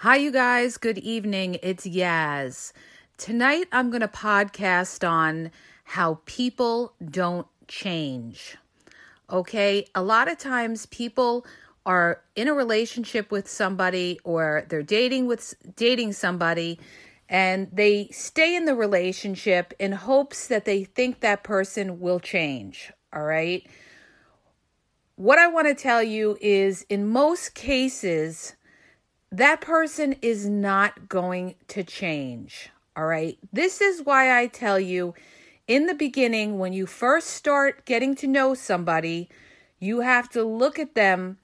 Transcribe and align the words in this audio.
Hi, 0.00 0.16
you 0.16 0.30
guys. 0.30 0.76
Good 0.76 0.98
evening. 0.98 1.56
It's 1.62 1.86
Yaz. 1.86 2.74
Tonight, 3.16 3.66
I'm 3.72 3.88
going 3.88 4.02
to 4.02 4.08
podcast 4.08 5.08
on 5.08 5.50
how 5.84 6.20
people 6.26 6.92
don't 7.02 7.46
change. 7.66 8.58
Okay. 9.30 9.86
A 9.94 10.02
lot 10.02 10.30
of 10.30 10.36
times, 10.36 10.84
people 10.84 11.46
are 11.86 12.20
in 12.34 12.46
a 12.46 12.52
relationship 12.52 13.30
with 13.30 13.48
somebody 13.48 14.20
or 14.22 14.66
they're 14.68 14.82
dating 14.82 15.28
with 15.28 15.54
dating 15.76 16.12
somebody 16.12 16.78
and 17.30 17.70
they 17.72 18.08
stay 18.12 18.54
in 18.54 18.66
the 18.66 18.74
relationship 18.74 19.72
in 19.78 19.92
hopes 19.92 20.46
that 20.48 20.66
they 20.66 20.84
think 20.84 21.20
that 21.20 21.42
person 21.42 22.00
will 22.00 22.20
change 22.20 22.92
all 23.14 23.22
right 23.22 23.66
what 25.14 25.38
i 25.38 25.46
want 25.46 25.66
to 25.66 25.74
tell 25.74 26.02
you 26.02 26.36
is 26.40 26.84
in 26.88 27.06
most 27.06 27.54
cases 27.54 28.55
that 29.36 29.60
person 29.60 30.16
is 30.22 30.48
not 30.48 31.10
going 31.10 31.54
to 31.68 31.84
change. 31.84 32.70
All 32.96 33.04
right. 33.04 33.38
This 33.52 33.82
is 33.82 34.02
why 34.02 34.38
I 34.40 34.46
tell 34.46 34.80
you 34.80 35.14
in 35.66 35.84
the 35.86 35.94
beginning, 35.94 36.58
when 36.58 36.72
you 36.72 36.86
first 36.86 37.28
start 37.28 37.84
getting 37.84 38.14
to 38.16 38.26
know 38.26 38.54
somebody, 38.54 39.28
you 39.78 40.00
have 40.00 40.30
to 40.30 40.42
look 40.42 40.78
at 40.78 40.94
them 40.94 41.36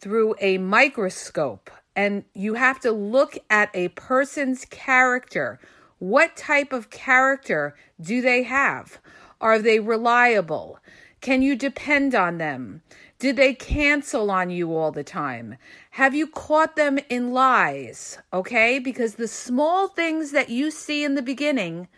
through 0.00 0.34
a 0.40 0.58
microscope 0.58 1.70
and 1.94 2.24
you 2.34 2.54
have 2.54 2.80
to 2.80 2.90
look 2.90 3.38
at 3.48 3.70
a 3.74 3.88
person's 3.88 4.64
character. 4.64 5.60
What 5.98 6.36
type 6.36 6.72
of 6.72 6.90
character 6.90 7.76
do 8.00 8.20
they 8.20 8.42
have? 8.42 8.98
Are 9.40 9.60
they 9.60 9.78
reliable? 9.78 10.80
Can 11.20 11.42
you 11.42 11.54
depend 11.54 12.14
on 12.14 12.38
them? 12.38 12.82
Did 13.18 13.36
they 13.36 13.54
cancel 13.54 14.30
on 14.30 14.50
you 14.50 14.76
all 14.76 14.92
the 14.92 15.04
time? 15.04 15.56
Have 15.96 16.14
you 16.14 16.26
caught 16.26 16.76
them 16.76 16.98
in 17.08 17.32
lies? 17.32 18.18
Okay? 18.30 18.78
Because 18.78 19.14
the 19.14 19.26
small 19.26 19.88
things 19.88 20.30
that 20.32 20.50
you 20.50 20.70
see 20.70 21.02
in 21.02 21.14
the 21.14 21.22
beginning 21.22 21.88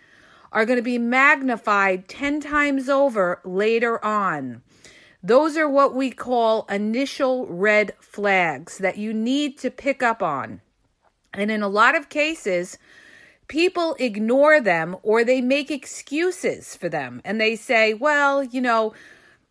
are 0.53 0.65
going 0.65 0.77
to 0.77 0.85
be 0.85 0.99
magnified 0.99 2.07
10 2.09 2.41
times 2.41 2.89
over 2.89 3.41
later 3.45 4.03
on. 4.05 4.63
Those 5.21 5.57
are 5.57 5.69
what 5.69 5.97
we 5.97 6.13
call 6.13 6.65
initial 6.71 7.49
red 7.49 7.93
flags 7.99 8.79
that 8.79 8.99
you 8.99 9.13
need 9.13 9.59
to 9.59 9.69
pick 9.69 10.01
up 10.01 10.23
on. 10.23 10.61
And 11.35 11.51
in 11.51 11.61
a 11.61 11.67
lot 11.67 11.97
of 11.97 12.09
cases, 12.09 12.79
people 13.49 13.97
ignore 13.99 14.61
them 14.61 14.95
or 15.03 15.25
they 15.25 15.41
make 15.41 15.73
excuses 15.73 16.77
for 16.77 16.89
them 16.89 17.21
and 17.25 17.41
they 17.41 17.57
say, 17.57 17.95
well, 17.95 18.45
you 18.45 18.61
know, 18.61 18.95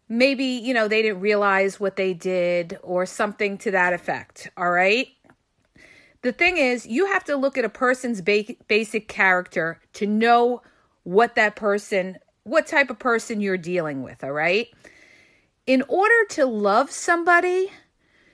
maybe, 0.10 0.46
you 0.46 0.74
know, 0.74 0.88
they 0.88 1.02
didn't 1.02 1.22
realize 1.22 1.80
what 1.80 1.96
they 1.96 2.14
did 2.14 2.78
or 2.82 3.06
something 3.06 3.58
to 3.60 3.72
that 3.72 3.94
effect. 3.94 4.50
All 4.58 4.72
right. 4.72 5.10
The 6.22 6.32
thing 6.32 6.58
is, 6.58 6.86
you 6.86 7.06
have 7.08 7.24
to 7.26 7.36
look 7.36 7.58
at 7.58 7.66
a 7.66 7.70
person's 7.70 8.22
ba- 8.22 8.56
basic 8.68 9.08
character 9.08 9.80
to 9.94 10.08
know 10.08 10.62
what 11.04 11.36
that 11.36 11.56
person, 11.56 12.18
what 12.44 12.68
type 12.68 12.90
of 12.90 13.00
person 13.00 13.40
you're 13.40 13.58
dealing 13.58 14.02
with. 14.02 14.24
All 14.24 14.32
right. 14.32 14.68
In 15.66 15.84
order 15.88 16.26
to 16.32 16.46
love 16.46 16.92
somebody, 16.92 17.72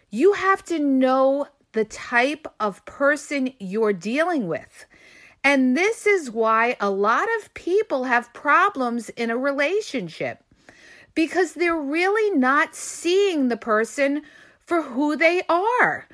you 0.10 0.34
have 0.34 0.64
to 0.66 0.80
know 0.80 1.48
the 1.74 1.86
type 1.86 2.48
of 2.60 2.86
person 2.86 3.52
you're 3.60 3.94
dealing 3.94 4.48
with. 4.48 4.86
And 5.44 5.76
this 5.76 6.08
is 6.08 6.32
why 6.32 6.78
a 6.80 6.90
lot 6.90 7.28
of 7.40 7.54
people 7.54 8.06
have 8.06 8.34
problems 8.34 9.10
in 9.10 9.30
a 9.30 9.38
relationship 9.38 10.44
because 11.16 11.54
they're 11.54 11.76
really 11.76 12.36
not 12.38 12.76
seeing 12.76 13.48
the 13.48 13.58
person 13.58 14.22
for 14.60 14.82
who 14.82 15.16
they 15.16 15.42
are. 15.50 16.08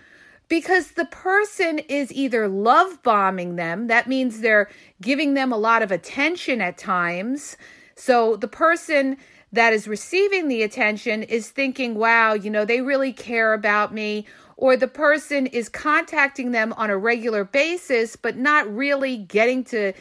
Because 0.47 0.91
the 0.91 1.05
person 1.05 1.79
is 1.79 2.11
either 2.11 2.47
love 2.47 3.03
bombing 3.03 3.55
them, 3.55 3.87
that 3.87 4.07
means 4.07 4.41
they're 4.41 4.69
giving 4.99 5.35
them 5.35 5.51
a 5.51 5.57
lot 5.57 5.83
of 5.83 5.91
attention 5.91 6.59
at 6.59 6.77
times. 6.77 7.55
So 7.95 8.35
the 8.35 8.47
person 8.47 9.17
that 9.51 9.73
is 9.73 9.87
receiving 9.87 10.47
the 10.47 10.63
attention 10.63 11.23
is 11.23 11.49
thinking, 11.49 11.95
wow, 11.95 12.33
you 12.33 12.49
know, 12.49 12.65
they 12.65 12.81
really 12.81 13.13
care 13.13 13.53
about 13.53 13.93
me. 13.93 14.25
Or 14.57 14.75
the 14.75 14.87
person 14.87 15.45
is 15.47 15.69
contacting 15.69 16.51
them 16.51 16.73
on 16.73 16.89
a 16.89 16.97
regular 16.97 17.43
basis, 17.43 18.15
but 18.15 18.35
not 18.35 18.73
really 18.73 19.17
getting 19.17 19.63
to 19.65 19.93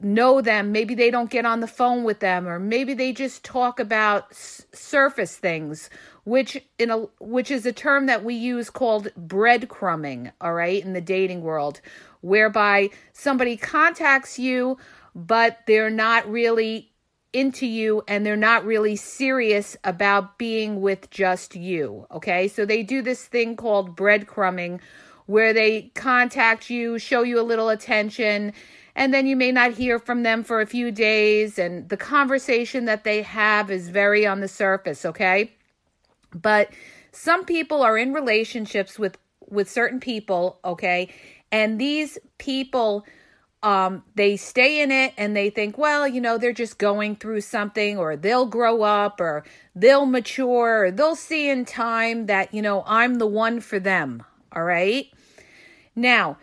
know 0.00 0.40
them. 0.40 0.72
Maybe 0.72 0.94
they 0.94 1.10
don't 1.10 1.30
get 1.30 1.46
on 1.46 1.60
the 1.60 1.66
phone 1.66 2.04
with 2.04 2.20
them 2.20 2.48
or 2.48 2.58
maybe 2.58 2.94
they 2.94 3.12
just 3.12 3.44
talk 3.44 3.78
about 3.80 4.26
s- 4.30 4.66
surface 4.72 5.36
things 5.36 5.90
which 6.24 6.62
in 6.78 6.90
a 6.90 6.98
which 7.18 7.50
is 7.50 7.66
a 7.66 7.72
term 7.72 8.06
that 8.06 8.24
we 8.24 8.34
use 8.34 8.70
called 8.70 9.08
breadcrumbing 9.18 10.32
all 10.40 10.52
right 10.54 10.84
in 10.84 10.92
the 10.92 11.00
dating 11.00 11.42
world 11.42 11.80
whereby 12.20 12.88
somebody 13.12 13.56
contacts 13.56 14.38
you 14.38 14.76
but 15.14 15.58
they're 15.66 15.90
not 15.90 16.28
really 16.30 16.90
into 17.32 17.66
you 17.66 18.02
and 18.08 18.26
they're 18.26 18.36
not 18.36 18.64
really 18.64 18.96
serious 18.96 19.76
about 19.84 20.36
being 20.38 20.80
with 20.80 21.10
just 21.10 21.54
you 21.54 22.06
okay? 22.10 22.48
So 22.48 22.64
they 22.64 22.82
do 22.82 23.02
this 23.02 23.24
thing 23.24 23.56
called 23.56 23.96
breadcrumbing 23.96 24.80
where 25.26 25.52
they 25.52 25.92
contact 25.94 26.70
you 26.70 26.98
show 26.98 27.22
you 27.22 27.40
a 27.40 27.42
little 27.42 27.68
attention 27.68 28.52
and 29.00 29.14
then 29.14 29.26
you 29.26 29.34
may 29.34 29.50
not 29.50 29.72
hear 29.72 29.98
from 29.98 30.24
them 30.24 30.44
for 30.44 30.60
a 30.60 30.66
few 30.66 30.92
days. 30.92 31.58
And 31.58 31.88
the 31.88 31.96
conversation 31.96 32.84
that 32.84 33.02
they 33.02 33.22
have 33.22 33.70
is 33.70 33.88
very 33.88 34.26
on 34.26 34.40
the 34.40 34.46
surface 34.46 35.06
okay? 35.06 35.54
But 36.34 36.68
some 37.10 37.46
people 37.46 37.82
are 37.82 37.96
in 37.96 38.12
relationships 38.12 38.98
with 38.98 39.16
with 39.48 39.70
certain 39.70 40.00
people 40.00 40.60
okay? 40.66 41.08
And 41.50 41.80
these 41.80 42.18
people 42.36 43.06
um 43.62 44.04
they 44.16 44.36
stay 44.36 44.82
in 44.82 44.90
it 44.90 45.14
and 45.16 45.34
they 45.34 45.48
think 45.48 45.78
well 45.78 46.06
you 46.06 46.20
know 46.20 46.36
they're 46.38 46.52
just 46.52 46.78
going 46.78 47.16
through 47.16 47.40
something 47.40 47.98
or 47.98 48.16
they'll 48.16 48.46
grow 48.46 48.82
up 48.82 49.20
or 49.20 49.44
they'll 49.74 50.06
mature 50.06 50.84
or 50.84 50.90
they'll 50.90 51.16
see 51.16 51.48
in 51.48 51.64
time 51.64 52.26
that 52.26 52.52
you 52.52 52.60
know 52.60 52.84
I'm 52.86 53.14
the 53.14 53.26
one 53.26 53.60
for 53.60 53.78
them 53.80 54.22
all 54.54 54.64
right? 54.64 55.06
Now 55.96 56.36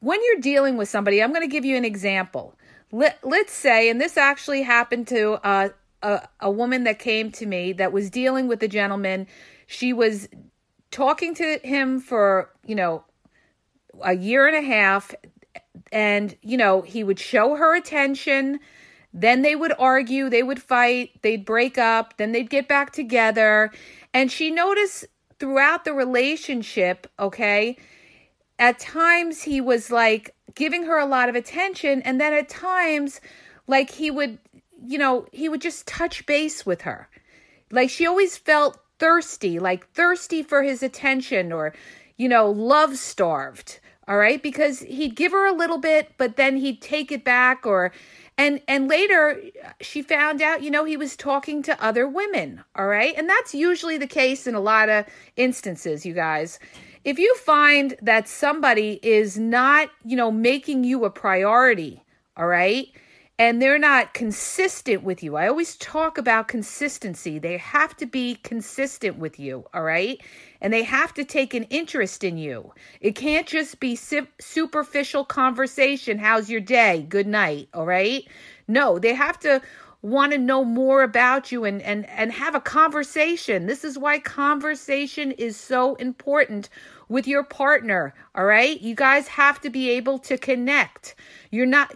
when 0.00 0.20
you're 0.24 0.40
dealing 0.40 0.76
with 0.76 0.88
somebody, 0.88 1.22
I'm 1.22 1.32
going 1.32 1.42
to 1.42 1.52
give 1.52 1.64
you 1.64 1.76
an 1.76 1.84
example. 1.84 2.56
Let, 2.92 3.18
let's 3.22 3.52
say, 3.52 3.90
and 3.90 4.00
this 4.00 4.16
actually 4.16 4.62
happened 4.62 5.08
to 5.08 5.32
uh, 5.46 5.68
a, 6.02 6.28
a 6.40 6.50
woman 6.50 6.84
that 6.84 6.98
came 6.98 7.30
to 7.32 7.46
me 7.46 7.72
that 7.74 7.92
was 7.92 8.10
dealing 8.10 8.48
with 8.48 8.62
a 8.62 8.68
gentleman. 8.68 9.26
She 9.66 9.92
was 9.92 10.28
talking 10.90 11.34
to 11.34 11.58
him 11.62 12.00
for, 12.00 12.50
you 12.64 12.74
know, 12.74 13.04
a 14.02 14.14
year 14.14 14.46
and 14.46 14.56
a 14.56 14.62
half. 14.62 15.14
And, 15.92 16.36
you 16.42 16.56
know, 16.56 16.82
he 16.82 17.04
would 17.04 17.18
show 17.18 17.56
her 17.56 17.74
attention. 17.74 18.60
Then 19.12 19.42
they 19.42 19.56
would 19.56 19.72
argue, 19.78 20.28
they 20.28 20.42
would 20.42 20.62
fight, 20.62 21.20
they'd 21.22 21.44
break 21.44 21.78
up, 21.78 22.16
then 22.18 22.32
they'd 22.32 22.50
get 22.50 22.68
back 22.68 22.92
together. 22.92 23.70
And 24.14 24.30
she 24.30 24.50
noticed 24.50 25.06
throughout 25.38 25.84
the 25.84 25.92
relationship, 25.94 27.06
okay, 27.18 27.76
at 28.58 28.78
times 28.78 29.42
he 29.42 29.60
was 29.60 29.90
like 29.90 30.34
giving 30.54 30.84
her 30.84 30.98
a 30.98 31.06
lot 31.06 31.28
of 31.28 31.34
attention 31.34 32.02
and 32.02 32.20
then 32.20 32.32
at 32.32 32.48
times 32.48 33.20
like 33.66 33.90
he 33.90 34.10
would 34.10 34.38
you 34.84 34.98
know 34.98 35.26
he 35.32 35.48
would 35.48 35.60
just 35.60 35.86
touch 35.86 36.26
base 36.26 36.66
with 36.66 36.82
her. 36.82 37.08
Like 37.70 37.90
she 37.90 38.06
always 38.06 38.36
felt 38.36 38.78
thirsty 38.98 39.58
like 39.58 39.88
thirsty 39.90 40.42
for 40.42 40.62
his 40.62 40.82
attention 40.82 41.52
or 41.52 41.74
you 42.16 42.28
know 42.28 42.50
love 42.50 42.96
starved 42.96 43.80
all 44.08 44.16
right? 44.16 44.42
Because 44.42 44.80
he'd 44.80 45.14
give 45.14 45.32
her 45.32 45.46
a 45.46 45.56
little 45.56 45.78
bit 45.78 46.12
but 46.18 46.36
then 46.36 46.56
he'd 46.56 46.80
take 46.80 47.12
it 47.12 47.24
back 47.24 47.64
or 47.66 47.92
and 48.36 48.60
and 48.66 48.88
later 48.88 49.40
she 49.80 50.02
found 50.02 50.42
out 50.42 50.62
you 50.62 50.70
know 50.70 50.84
he 50.84 50.96
was 50.96 51.16
talking 51.16 51.62
to 51.62 51.84
other 51.84 52.08
women 52.08 52.64
all 52.74 52.86
right? 52.86 53.14
And 53.16 53.28
that's 53.28 53.54
usually 53.54 53.98
the 53.98 54.06
case 54.06 54.46
in 54.46 54.54
a 54.56 54.60
lot 54.60 54.88
of 54.88 55.04
instances 55.36 56.04
you 56.04 56.14
guys 56.14 56.58
if 57.04 57.18
you 57.18 57.34
find 57.36 57.96
that 58.02 58.28
somebody 58.28 59.00
is 59.02 59.38
not, 59.38 59.90
you 60.04 60.16
know, 60.16 60.30
making 60.30 60.84
you 60.84 61.04
a 61.04 61.10
priority, 61.10 62.02
all 62.36 62.46
right, 62.46 62.88
and 63.40 63.62
they're 63.62 63.78
not 63.78 64.14
consistent 64.14 65.04
with 65.04 65.22
you. 65.22 65.36
I 65.36 65.46
always 65.46 65.76
talk 65.76 66.18
about 66.18 66.48
consistency. 66.48 67.38
They 67.38 67.56
have 67.58 67.96
to 67.98 68.06
be 68.06 68.34
consistent 68.34 69.16
with 69.16 69.38
you, 69.38 69.64
all 69.72 69.84
right? 69.84 70.20
And 70.60 70.72
they 70.72 70.82
have 70.82 71.14
to 71.14 71.24
take 71.24 71.54
an 71.54 71.62
interest 71.64 72.24
in 72.24 72.36
you. 72.36 72.72
It 73.00 73.12
can't 73.12 73.46
just 73.46 73.78
be 73.78 73.94
superficial 73.94 75.24
conversation. 75.24 76.18
How's 76.18 76.50
your 76.50 76.60
day? 76.60 77.06
Good 77.08 77.28
night, 77.28 77.68
all 77.72 77.86
right? 77.86 78.24
No, 78.66 78.98
they 78.98 79.14
have 79.14 79.38
to 79.40 79.62
want 80.02 80.32
to 80.32 80.38
know 80.38 80.64
more 80.64 81.02
about 81.02 81.50
you 81.50 81.64
and 81.64 81.82
and 81.82 82.08
and 82.10 82.32
have 82.32 82.54
a 82.54 82.60
conversation. 82.60 83.66
This 83.66 83.84
is 83.84 83.98
why 83.98 84.20
conversation 84.20 85.32
is 85.32 85.56
so 85.56 85.96
important 85.96 86.68
with 87.08 87.26
your 87.26 87.42
partner, 87.42 88.14
all 88.34 88.44
right? 88.44 88.80
You 88.80 88.94
guys 88.94 89.28
have 89.28 89.60
to 89.62 89.70
be 89.70 89.90
able 89.90 90.18
to 90.20 90.38
connect. 90.38 91.14
You're 91.50 91.66
not 91.66 91.92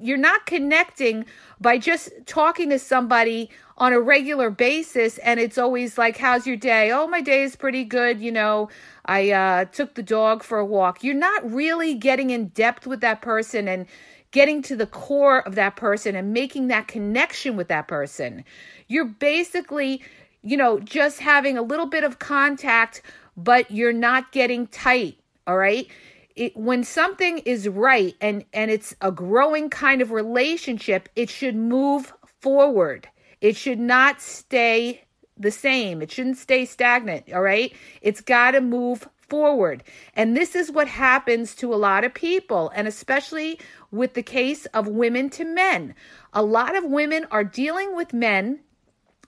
you're 0.00 0.16
not 0.16 0.46
connecting 0.46 1.26
by 1.60 1.78
just 1.78 2.10
talking 2.26 2.70
to 2.70 2.78
somebody 2.78 3.50
on 3.76 3.92
a 3.92 4.00
regular 4.00 4.50
basis 4.50 5.18
and 5.18 5.40
it's 5.40 5.58
always 5.58 5.98
like 5.98 6.16
how's 6.16 6.46
your 6.46 6.56
day? 6.56 6.90
Oh, 6.90 7.06
my 7.06 7.20
day 7.20 7.42
is 7.42 7.56
pretty 7.56 7.84
good, 7.84 8.20
you 8.20 8.32
know. 8.32 8.70
I 9.04 9.30
uh 9.30 9.64
took 9.66 9.94
the 9.94 10.02
dog 10.02 10.42
for 10.42 10.58
a 10.58 10.64
walk. 10.64 11.04
You're 11.04 11.14
not 11.14 11.50
really 11.50 11.94
getting 11.94 12.30
in 12.30 12.48
depth 12.48 12.86
with 12.86 13.00
that 13.02 13.20
person 13.20 13.68
and 13.68 13.86
getting 14.32 14.62
to 14.62 14.74
the 14.74 14.86
core 14.86 15.46
of 15.46 15.54
that 15.54 15.76
person 15.76 16.16
and 16.16 16.32
making 16.32 16.66
that 16.68 16.88
connection 16.88 17.56
with 17.56 17.68
that 17.68 17.86
person. 17.86 18.44
You're 18.88 19.04
basically, 19.04 20.02
you 20.42 20.56
know, 20.56 20.80
just 20.80 21.20
having 21.20 21.56
a 21.56 21.62
little 21.62 21.86
bit 21.86 22.02
of 22.02 22.18
contact, 22.18 23.02
but 23.36 23.70
you're 23.70 23.92
not 23.92 24.32
getting 24.32 24.66
tight, 24.66 25.18
all 25.46 25.56
right? 25.56 25.86
It, 26.34 26.56
when 26.56 26.82
something 26.82 27.38
is 27.38 27.68
right 27.68 28.14
and 28.20 28.44
and 28.54 28.70
it's 28.70 28.96
a 29.02 29.12
growing 29.12 29.68
kind 29.68 30.00
of 30.00 30.10
relationship, 30.10 31.10
it 31.14 31.28
should 31.28 31.54
move 31.54 32.12
forward. 32.40 33.08
It 33.42 33.54
should 33.54 33.78
not 33.78 34.22
stay 34.22 35.04
the 35.36 35.50
same. 35.50 36.00
It 36.00 36.10
shouldn't 36.10 36.38
stay 36.38 36.64
stagnant, 36.64 37.32
all 37.32 37.42
right? 37.42 37.72
It's 38.00 38.20
got 38.20 38.52
to 38.52 38.60
move 38.60 39.08
forward. 39.32 39.82
And 40.14 40.36
this 40.36 40.54
is 40.54 40.70
what 40.70 40.88
happens 40.88 41.54
to 41.54 41.72
a 41.72 41.76
lot 41.76 42.04
of 42.04 42.12
people, 42.12 42.70
and 42.74 42.86
especially 42.86 43.58
with 43.90 44.12
the 44.12 44.22
case 44.22 44.66
of 44.66 44.86
women 44.86 45.30
to 45.30 45.44
men. 45.46 45.94
A 46.34 46.42
lot 46.42 46.76
of 46.76 46.84
women 46.84 47.24
are 47.30 47.42
dealing 47.42 47.96
with 47.96 48.12
men 48.12 48.60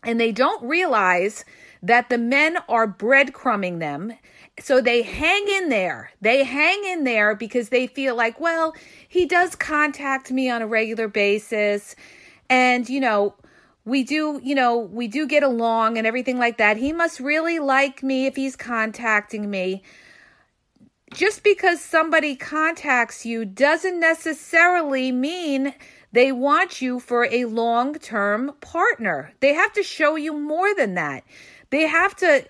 and 0.02 0.20
they 0.20 0.30
don't 0.30 0.62
realize 0.62 1.46
that 1.82 2.10
the 2.10 2.18
men 2.18 2.58
are 2.68 2.86
breadcrumbing 2.86 3.78
them. 3.78 4.12
So 4.60 4.82
they 4.82 5.00
hang 5.00 5.48
in 5.48 5.70
there. 5.70 6.10
They 6.20 6.44
hang 6.44 6.84
in 6.84 7.04
there 7.04 7.34
because 7.34 7.70
they 7.70 7.86
feel 7.86 8.14
like, 8.14 8.38
well, 8.38 8.74
he 9.08 9.24
does 9.24 9.56
contact 9.56 10.30
me 10.30 10.50
on 10.50 10.60
a 10.60 10.66
regular 10.66 11.08
basis. 11.08 11.96
And, 12.50 12.86
you 12.90 13.00
know, 13.00 13.36
we 13.84 14.02
do, 14.02 14.40
you 14.42 14.54
know, 14.54 14.78
we 14.78 15.08
do 15.08 15.26
get 15.26 15.42
along 15.42 15.98
and 15.98 16.06
everything 16.06 16.38
like 16.38 16.58
that. 16.58 16.76
He 16.76 16.92
must 16.92 17.20
really 17.20 17.58
like 17.58 18.02
me 18.02 18.26
if 18.26 18.36
he's 18.36 18.56
contacting 18.56 19.50
me. 19.50 19.82
Just 21.12 21.44
because 21.44 21.80
somebody 21.80 22.34
contacts 22.34 23.24
you 23.24 23.44
doesn't 23.44 24.00
necessarily 24.00 25.12
mean 25.12 25.74
they 26.12 26.32
want 26.32 26.80
you 26.80 26.98
for 26.98 27.26
a 27.26 27.44
long 27.44 27.94
term 27.94 28.52
partner. 28.60 29.32
They 29.40 29.54
have 29.54 29.72
to 29.74 29.82
show 29.82 30.16
you 30.16 30.32
more 30.32 30.74
than 30.74 30.94
that. 30.94 31.24
They 31.70 31.86
have 31.86 32.16
to 32.16 32.44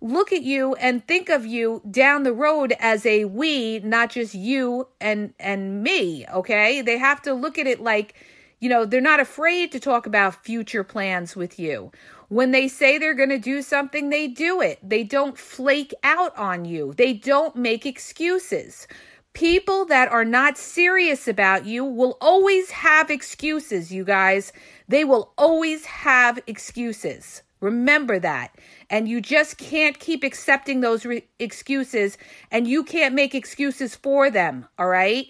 look 0.00 0.32
at 0.32 0.42
you 0.42 0.74
and 0.76 1.06
think 1.06 1.28
of 1.28 1.46
you 1.46 1.82
down 1.90 2.22
the 2.22 2.32
road 2.32 2.74
as 2.80 3.04
a 3.06 3.26
we, 3.26 3.78
not 3.80 4.10
just 4.10 4.34
you 4.34 4.88
and 5.00 5.34
and 5.38 5.82
me, 5.82 6.26
okay? 6.32 6.82
They 6.82 6.98
have 6.98 7.22
to 7.22 7.34
look 7.34 7.58
at 7.58 7.66
it 7.66 7.80
like 7.80 8.14
you 8.60 8.68
know, 8.68 8.84
they're 8.84 9.00
not 9.00 9.20
afraid 9.20 9.72
to 9.72 9.80
talk 9.80 10.06
about 10.06 10.44
future 10.44 10.84
plans 10.84 11.34
with 11.34 11.58
you. 11.58 11.90
When 12.28 12.52
they 12.52 12.68
say 12.68 12.96
they're 12.96 13.14
going 13.14 13.30
to 13.30 13.38
do 13.38 13.62
something, 13.62 14.10
they 14.10 14.28
do 14.28 14.60
it. 14.60 14.78
They 14.82 15.02
don't 15.02 15.36
flake 15.36 15.92
out 16.04 16.36
on 16.36 16.64
you, 16.64 16.94
they 16.96 17.12
don't 17.12 17.56
make 17.56 17.86
excuses. 17.86 18.86
People 19.32 19.84
that 19.86 20.10
are 20.10 20.24
not 20.24 20.58
serious 20.58 21.28
about 21.28 21.64
you 21.64 21.84
will 21.84 22.18
always 22.20 22.70
have 22.70 23.10
excuses, 23.10 23.92
you 23.92 24.04
guys. 24.04 24.52
They 24.88 25.04
will 25.04 25.32
always 25.38 25.84
have 25.86 26.40
excuses. 26.48 27.42
Remember 27.60 28.18
that. 28.18 28.56
And 28.90 29.08
you 29.08 29.20
just 29.20 29.56
can't 29.56 29.98
keep 29.98 30.24
accepting 30.24 30.80
those 30.80 31.06
re- 31.06 31.24
excuses, 31.38 32.18
and 32.50 32.66
you 32.66 32.82
can't 32.82 33.14
make 33.14 33.34
excuses 33.34 33.94
for 33.94 34.30
them, 34.30 34.66
all 34.78 34.88
right? 34.88 35.26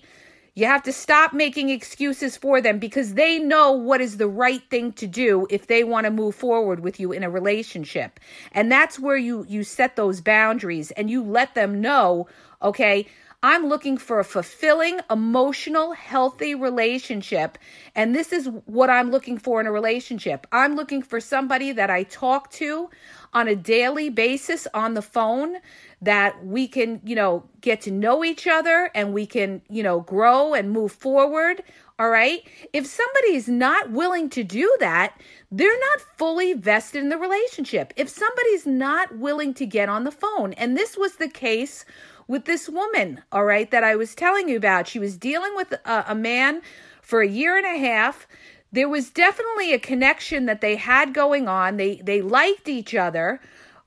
You 0.61 0.67
have 0.67 0.83
to 0.83 0.93
stop 0.93 1.33
making 1.33 1.71
excuses 1.71 2.37
for 2.37 2.61
them 2.61 2.79
because 2.79 3.15
they 3.15 3.39
know 3.39 3.73
what 3.73 4.03
is 4.03 4.19
the 4.19 4.29
right 4.29 4.61
thing 4.69 4.93
to 4.93 5.07
do 5.07 5.47
if 5.49 5.69
they 5.69 5.85
want 5.85 6.05
to 6.05 6.11
move 6.11 6.35
forward 6.35 6.81
with 6.81 7.01
you 7.01 7.13
in 7.13 7.23
a 7.23 7.31
relationship. 7.31 8.21
And 8.53 8.71
that's 8.71 8.99
where 8.99 9.17
you 9.17 9.47
you 9.49 9.65
set 9.65 9.97
those 9.97 10.21
boundaries 10.21 10.91
and 10.91 11.09
you 11.09 11.25
let 11.25 11.55
them 11.55 11.81
know, 11.81 12.29
okay, 12.61 13.07
I'm 13.43 13.69
looking 13.69 13.97
for 13.97 14.21
a 14.21 14.25
fulfilling, 14.25 15.01
emotional, 15.11 15.93
healthy 15.93 16.55
relationship. 16.55 17.57
And 17.95 18.15
this 18.15 18.31
is 18.31 18.51
what 18.67 18.91
I'm 18.91 19.11
looking 19.11 19.39
for 19.39 19.63
in 19.63 19.67
a 19.67 19.73
relationship. 19.73 20.47
I'm 20.53 20.77
looking 20.77 21.01
for 21.01 21.21
somebody 21.21 21.73
that 21.73 21.89
I 21.89 22.03
talk 22.03 22.51
to 22.53 22.91
on 23.33 23.49
a 23.49 23.55
daily 23.55 24.11
basis 24.11 24.67
on 24.75 24.95
the 24.95 25.03
phone 25.03 25.57
that 26.03 26.45
we 26.45 26.67
can, 26.67 27.01
you 27.05 27.15
know, 27.15 27.45
get 27.61 27.81
to 27.83 27.91
know 27.91 28.25
each 28.25 28.47
other 28.47 28.91
and 28.95 29.13
we 29.13 29.27
can, 29.27 29.63
you 29.69 29.83
know, 29.83 30.01
grow 30.01 30.55
and 30.55 30.71
move 30.71 30.93
forward. 30.93 31.63
All 31.99 32.09
right. 32.09 32.43
If 32.73 32.87
somebody 32.87 33.35
is 33.35 33.49
not 33.49 33.91
willing 33.91 34.31
to 34.31 34.43
do 34.43 34.75
that, 34.81 35.21
they're 35.53 35.79
not 35.79 36.01
fully 36.17 36.55
vested 36.55 37.03
in 37.03 37.11
the 37.11 37.19
relationship. 37.19 37.93
If 37.97 38.09
somebody's 38.09 38.67
not 38.67 39.19
willing 39.19 39.53
to 39.55 39.67
get 39.67 39.89
on 39.89 40.05
the 40.05 40.11
phone, 40.11 40.55
and 40.55 40.77
this 40.77 40.97
was 40.97 41.17
the 41.17 41.29
case 41.29 41.85
with 42.27 42.47
this 42.47 42.69
woman, 42.69 43.21
all 43.33 43.45
right, 43.45 43.71
that 43.71 43.85
I 43.85 43.97
was 43.97 44.15
telling 44.15 44.49
you 44.49 44.57
about, 44.57 44.89
she 44.89 44.99
was 44.99 45.19
dealing 45.19 45.55
with 45.57 45.73
a, 45.85 46.05
a 46.09 46.15
man 46.15 46.63
for 47.03 47.21
a 47.21 47.29
year 47.29 47.59
and 47.59 47.67
a 47.67 47.79
half 47.79 48.27
there 48.73 48.89
was 48.89 49.11
definitely 49.11 49.73
a 49.73 49.79
connection 49.79 50.47
that 50.47 50.61
they 50.61 50.77
had 50.77 51.15
going 51.15 51.49
on. 51.49 51.77
They 51.77 51.97
they 51.97 52.23
liked 52.23 52.69
each 52.69 52.95
other, 52.95 53.41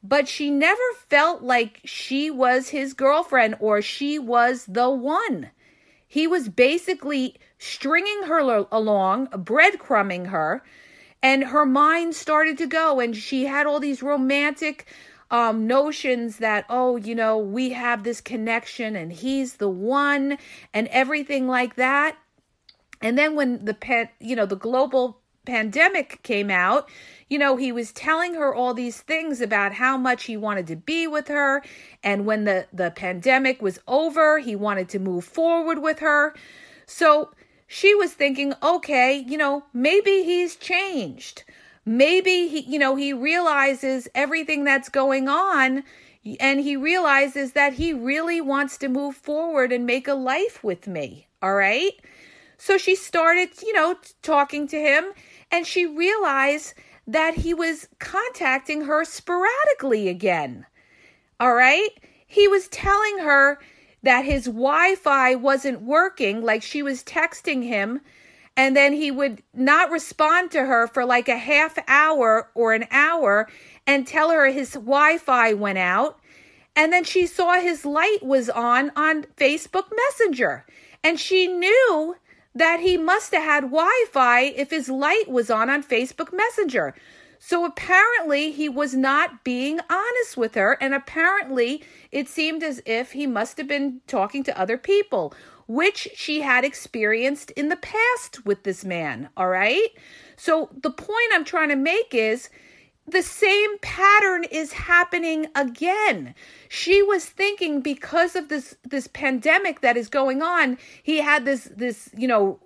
but 0.03 0.27
she 0.27 0.51
never 0.51 0.81
felt 1.09 1.41
like 1.41 1.81
she 1.85 2.29
was 2.29 2.69
his 2.69 2.93
girlfriend 2.93 3.55
or 3.59 3.81
she 3.81 4.19
was 4.19 4.65
the 4.65 4.89
one. 4.89 5.51
He 6.07 6.27
was 6.27 6.49
basically 6.49 7.35
stringing 7.57 8.23
her 8.23 8.39
along, 8.71 9.27
breadcrumbing 9.27 10.27
her, 10.27 10.63
and 11.23 11.45
her 11.45 11.65
mind 11.65 12.13
started 12.13 12.57
to 12.59 12.67
go. 12.67 12.99
And 12.99 13.15
she 13.15 13.45
had 13.45 13.65
all 13.65 13.79
these 13.79 14.03
romantic 14.03 14.85
um, 15.31 15.65
notions 15.65 16.37
that, 16.37 16.65
oh, 16.69 16.97
you 16.97 17.15
know, 17.15 17.39
we 17.39 17.71
have 17.71 18.03
this 18.03 18.21
connection 18.21 18.95
and 18.95 19.11
he's 19.11 19.55
the 19.55 19.69
one 19.69 20.37
and 20.73 20.87
everything 20.89 21.47
like 21.47 21.75
that. 21.75 22.17
And 23.03 23.17
then 23.17 23.35
when 23.35 23.65
the 23.65 23.73
pet, 23.73 24.13
you 24.19 24.35
know, 24.35 24.45
the 24.45 24.55
global 24.55 25.19
pandemic 25.45 26.23
came 26.23 26.49
out, 26.49 26.89
you 27.29 27.37
know, 27.37 27.57
he 27.57 27.71
was 27.71 27.91
telling 27.91 28.33
her 28.35 28.55
all 28.55 28.73
these 28.73 29.01
things 29.01 29.41
about 29.41 29.73
how 29.73 29.97
much 29.97 30.23
he 30.23 30.37
wanted 30.37 30.67
to 30.67 30.77
be 30.77 31.05
with 31.05 31.27
her. 31.27 31.61
And 32.01 32.25
when 32.25 32.45
the, 32.45 32.65
the 32.71 32.91
pandemic 32.91 33.61
was 33.61 33.77
over, 33.89 34.39
he 34.39 34.55
wanted 34.55 34.87
to 34.89 34.99
move 34.99 35.25
forward 35.25 35.79
with 35.81 35.99
her. 35.99 36.33
So 36.85 37.31
she 37.67 37.93
was 37.93 38.13
thinking, 38.13 38.53
okay, 38.63 39.17
you 39.27 39.37
know, 39.37 39.65
maybe 39.73 40.23
he's 40.23 40.55
changed. 40.55 41.43
Maybe 41.85 42.47
he, 42.47 42.61
you 42.61 42.79
know, 42.79 42.95
he 42.95 43.11
realizes 43.11 44.07
everything 44.15 44.63
that's 44.63 44.87
going 44.87 45.27
on 45.27 45.83
and 46.39 46.61
he 46.61 46.77
realizes 46.77 47.51
that 47.51 47.73
he 47.73 47.91
really 47.91 48.39
wants 48.39 48.77
to 48.77 48.87
move 48.87 49.17
forward 49.17 49.73
and 49.73 49.85
make 49.85 50.07
a 50.07 50.13
life 50.13 50.63
with 50.63 50.87
me. 50.87 51.27
All 51.41 51.55
right. 51.55 51.91
So 52.63 52.77
she 52.77 52.95
started, 52.95 53.49
you 53.61 53.73
know, 53.73 53.97
talking 54.21 54.69
to 54.69 54.79
him 54.79 55.03
and 55.51 55.67
she 55.67 55.85
realized 55.85 56.75
that 57.05 57.33
he 57.35 57.53
was 57.53 57.89
contacting 57.99 58.85
her 58.85 59.03
sporadically 59.03 60.07
again. 60.07 60.65
All 61.41 61.53
right? 61.55 61.89
He 62.25 62.47
was 62.47 62.69
telling 62.69 63.17
her 63.17 63.59
that 64.03 64.23
his 64.23 64.45
Wi 64.45 64.95
Fi 64.95 65.35
wasn't 65.35 65.81
working, 65.81 66.41
like 66.41 66.63
she 66.63 66.81
was 66.81 67.03
texting 67.03 67.63
him, 67.63 67.99
and 68.55 68.77
then 68.77 68.93
he 68.93 69.11
would 69.11 69.43
not 69.53 69.91
respond 69.91 70.51
to 70.51 70.63
her 70.63 70.87
for 70.87 71.03
like 71.03 71.27
a 71.27 71.37
half 71.37 71.77
hour 71.89 72.49
or 72.55 72.71
an 72.71 72.85
hour 72.91 73.49
and 73.85 74.07
tell 74.07 74.29
her 74.29 74.47
his 74.47 74.71
Wi 74.71 75.17
Fi 75.17 75.51
went 75.51 75.79
out. 75.79 76.17
And 76.77 76.93
then 76.93 77.03
she 77.03 77.27
saw 77.27 77.59
his 77.59 77.83
light 77.83 78.19
was 78.21 78.49
on 78.49 78.89
on 78.95 79.23
Facebook 79.35 79.89
Messenger. 79.93 80.65
And 81.03 81.19
she 81.19 81.47
knew 81.47 82.15
that 82.55 82.79
he 82.79 82.97
must 82.97 83.33
have 83.33 83.43
had 83.43 83.63
Wi 83.63 84.05
Fi 84.11 84.41
if 84.41 84.69
his 84.71 84.89
light 84.89 85.27
was 85.27 85.49
on 85.49 85.69
on 85.69 85.83
Facebook 85.83 86.31
Messenger. 86.31 86.93
So 87.39 87.65
apparently 87.65 88.51
he 88.51 88.69
was 88.69 88.93
not 88.93 89.43
being 89.43 89.79
honest 89.89 90.37
with 90.37 90.55
her, 90.55 90.77
and 90.79 90.93
apparently 90.93 91.83
it 92.11 92.29
seemed 92.29 92.63
as 92.63 92.81
if 92.85 93.11
he 93.11 93.27
must 93.27 93.57
have 93.57 93.67
been 93.67 93.99
talking 94.07 94.43
to 94.43 94.57
other 94.57 94.77
people. 94.77 95.33
which 95.67 96.09
she 96.15 96.41
had 96.41 96.63
experienced 96.65 97.51
in 97.51 97.69
the 97.69 97.75
past 97.75 98.45
with 98.45 98.63
this 98.63 98.83
man. 98.83 99.29
All 99.37 99.47
right. 99.47 99.89
So 100.35 100.69
the 100.81 100.91
point 100.91 101.31
I'm 101.33 101.45
trying 101.45 101.69
to 101.69 101.75
make 101.75 102.13
is 102.13 102.49
the 103.07 103.21
same 103.21 103.77
pattern 103.79 104.45
is 104.45 104.73
happening 104.73 105.47
again. 105.55 106.33
She 106.69 107.03
was 107.03 107.25
thinking 107.25 107.81
because 107.81 108.35
of 108.35 108.49
this 108.49 108.75
this 108.83 109.07
pandemic 109.07 109.81
that 109.81 109.97
is 109.97 110.07
going 110.09 110.41
on, 110.41 110.77
he 111.01 111.17
had 111.17 111.45
this 111.45 111.65
this, 111.75 112.09
you 112.17 112.27
know, 112.27 112.59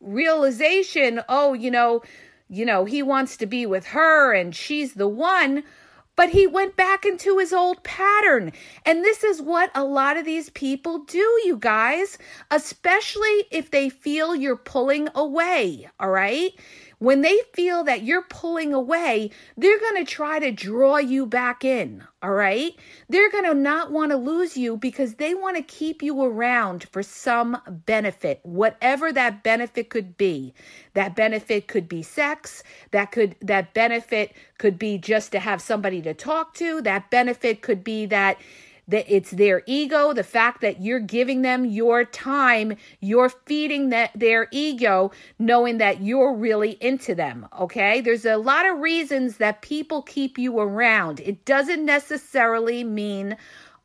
realization, 0.00 1.20
oh, 1.28 1.52
you 1.52 1.70
know, 1.70 2.02
you 2.48 2.64
know, 2.64 2.84
he 2.84 3.02
wants 3.02 3.36
to 3.38 3.46
be 3.46 3.66
with 3.66 3.86
her 3.86 4.32
and 4.32 4.54
she's 4.54 4.94
the 4.94 5.08
one, 5.08 5.62
but 6.16 6.30
he 6.30 6.46
went 6.46 6.76
back 6.76 7.04
into 7.04 7.38
his 7.38 7.52
old 7.52 7.82
pattern. 7.82 8.52
And 8.84 9.04
this 9.04 9.24
is 9.24 9.40
what 9.40 9.70
a 9.74 9.84
lot 9.84 10.16
of 10.16 10.24
these 10.24 10.50
people 10.50 11.00
do, 11.04 11.40
you 11.44 11.56
guys, 11.58 12.18
especially 12.50 13.46
if 13.50 13.70
they 13.70 13.88
feel 13.88 14.34
you're 14.34 14.56
pulling 14.56 15.08
away, 15.14 15.88
all 15.98 16.10
right? 16.10 16.52
When 17.02 17.22
they 17.22 17.40
feel 17.52 17.82
that 17.82 18.04
you're 18.04 18.22
pulling 18.22 18.72
away, 18.72 19.32
they're 19.56 19.80
going 19.80 19.96
to 19.96 20.08
try 20.08 20.38
to 20.38 20.52
draw 20.52 20.98
you 20.98 21.26
back 21.26 21.64
in. 21.64 22.04
All 22.22 22.30
right. 22.30 22.76
They're 23.08 23.28
going 23.28 23.46
to 23.46 23.54
not 23.54 23.90
want 23.90 24.12
to 24.12 24.16
lose 24.16 24.56
you 24.56 24.76
because 24.76 25.14
they 25.14 25.34
want 25.34 25.56
to 25.56 25.64
keep 25.64 26.00
you 26.00 26.22
around 26.22 26.84
for 26.92 27.02
some 27.02 27.60
benefit, 27.66 28.38
whatever 28.44 29.12
that 29.14 29.42
benefit 29.42 29.90
could 29.90 30.16
be. 30.16 30.54
That 30.94 31.16
benefit 31.16 31.66
could 31.66 31.88
be 31.88 32.04
sex. 32.04 32.62
That 32.92 33.10
could, 33.10 33.34
that 33.40 33.74
benefit 33.74 34.36
could 34.58 34.78
be 34.78 34.96
just 34.96 35.32
to 35.32 35.40
have 35.40 35.60
somebody 35.60 36.02
to 36.02 36.14
talk 36.14 36.54
to. 36.54 36.80
That 36.82 37.10
benefit 37.10 37.62
could 37.62 37.82
be 37.82 38.06
that 38.06 38.38
that 38.88 39.04
it's 39.08 39.30
their 39.30 39.62
ego, 39.66 40.12
the 40.12 40.24
fact 40.24 40.60
that 40.60 40.80
you're 40.80 41.00
giving 41.00 41.42
them 41.42 41.64
your 41.64 42.04
time, 42.04 42.76
you're 43.00 43.28
feeding 43.28 43.90
that 43.90 44.10
their 44.14 44.48
ego, 44.50 45.12
knowing 45.38 45.78
that 45.78 46.02
you're 46.02 46.34
really 46.34 46.72
into 46.80 47.14
them. 47.14 47.46
Okay. 47.58 48.00
There's 48.00 48.26
a 48.26 48.36
lot 48.36 48.66
of 48.66 48.78
reasons 48.78 49.36
that 49.36 49.62
people 49.62 50.02
keep 50.02 50.38
you 50.38 50.58
around. 50.58 51.20
It 51.20 51.44
doesn't 51.44 51.84
necessarily 51.84 52.84
mean, 52.84 53.36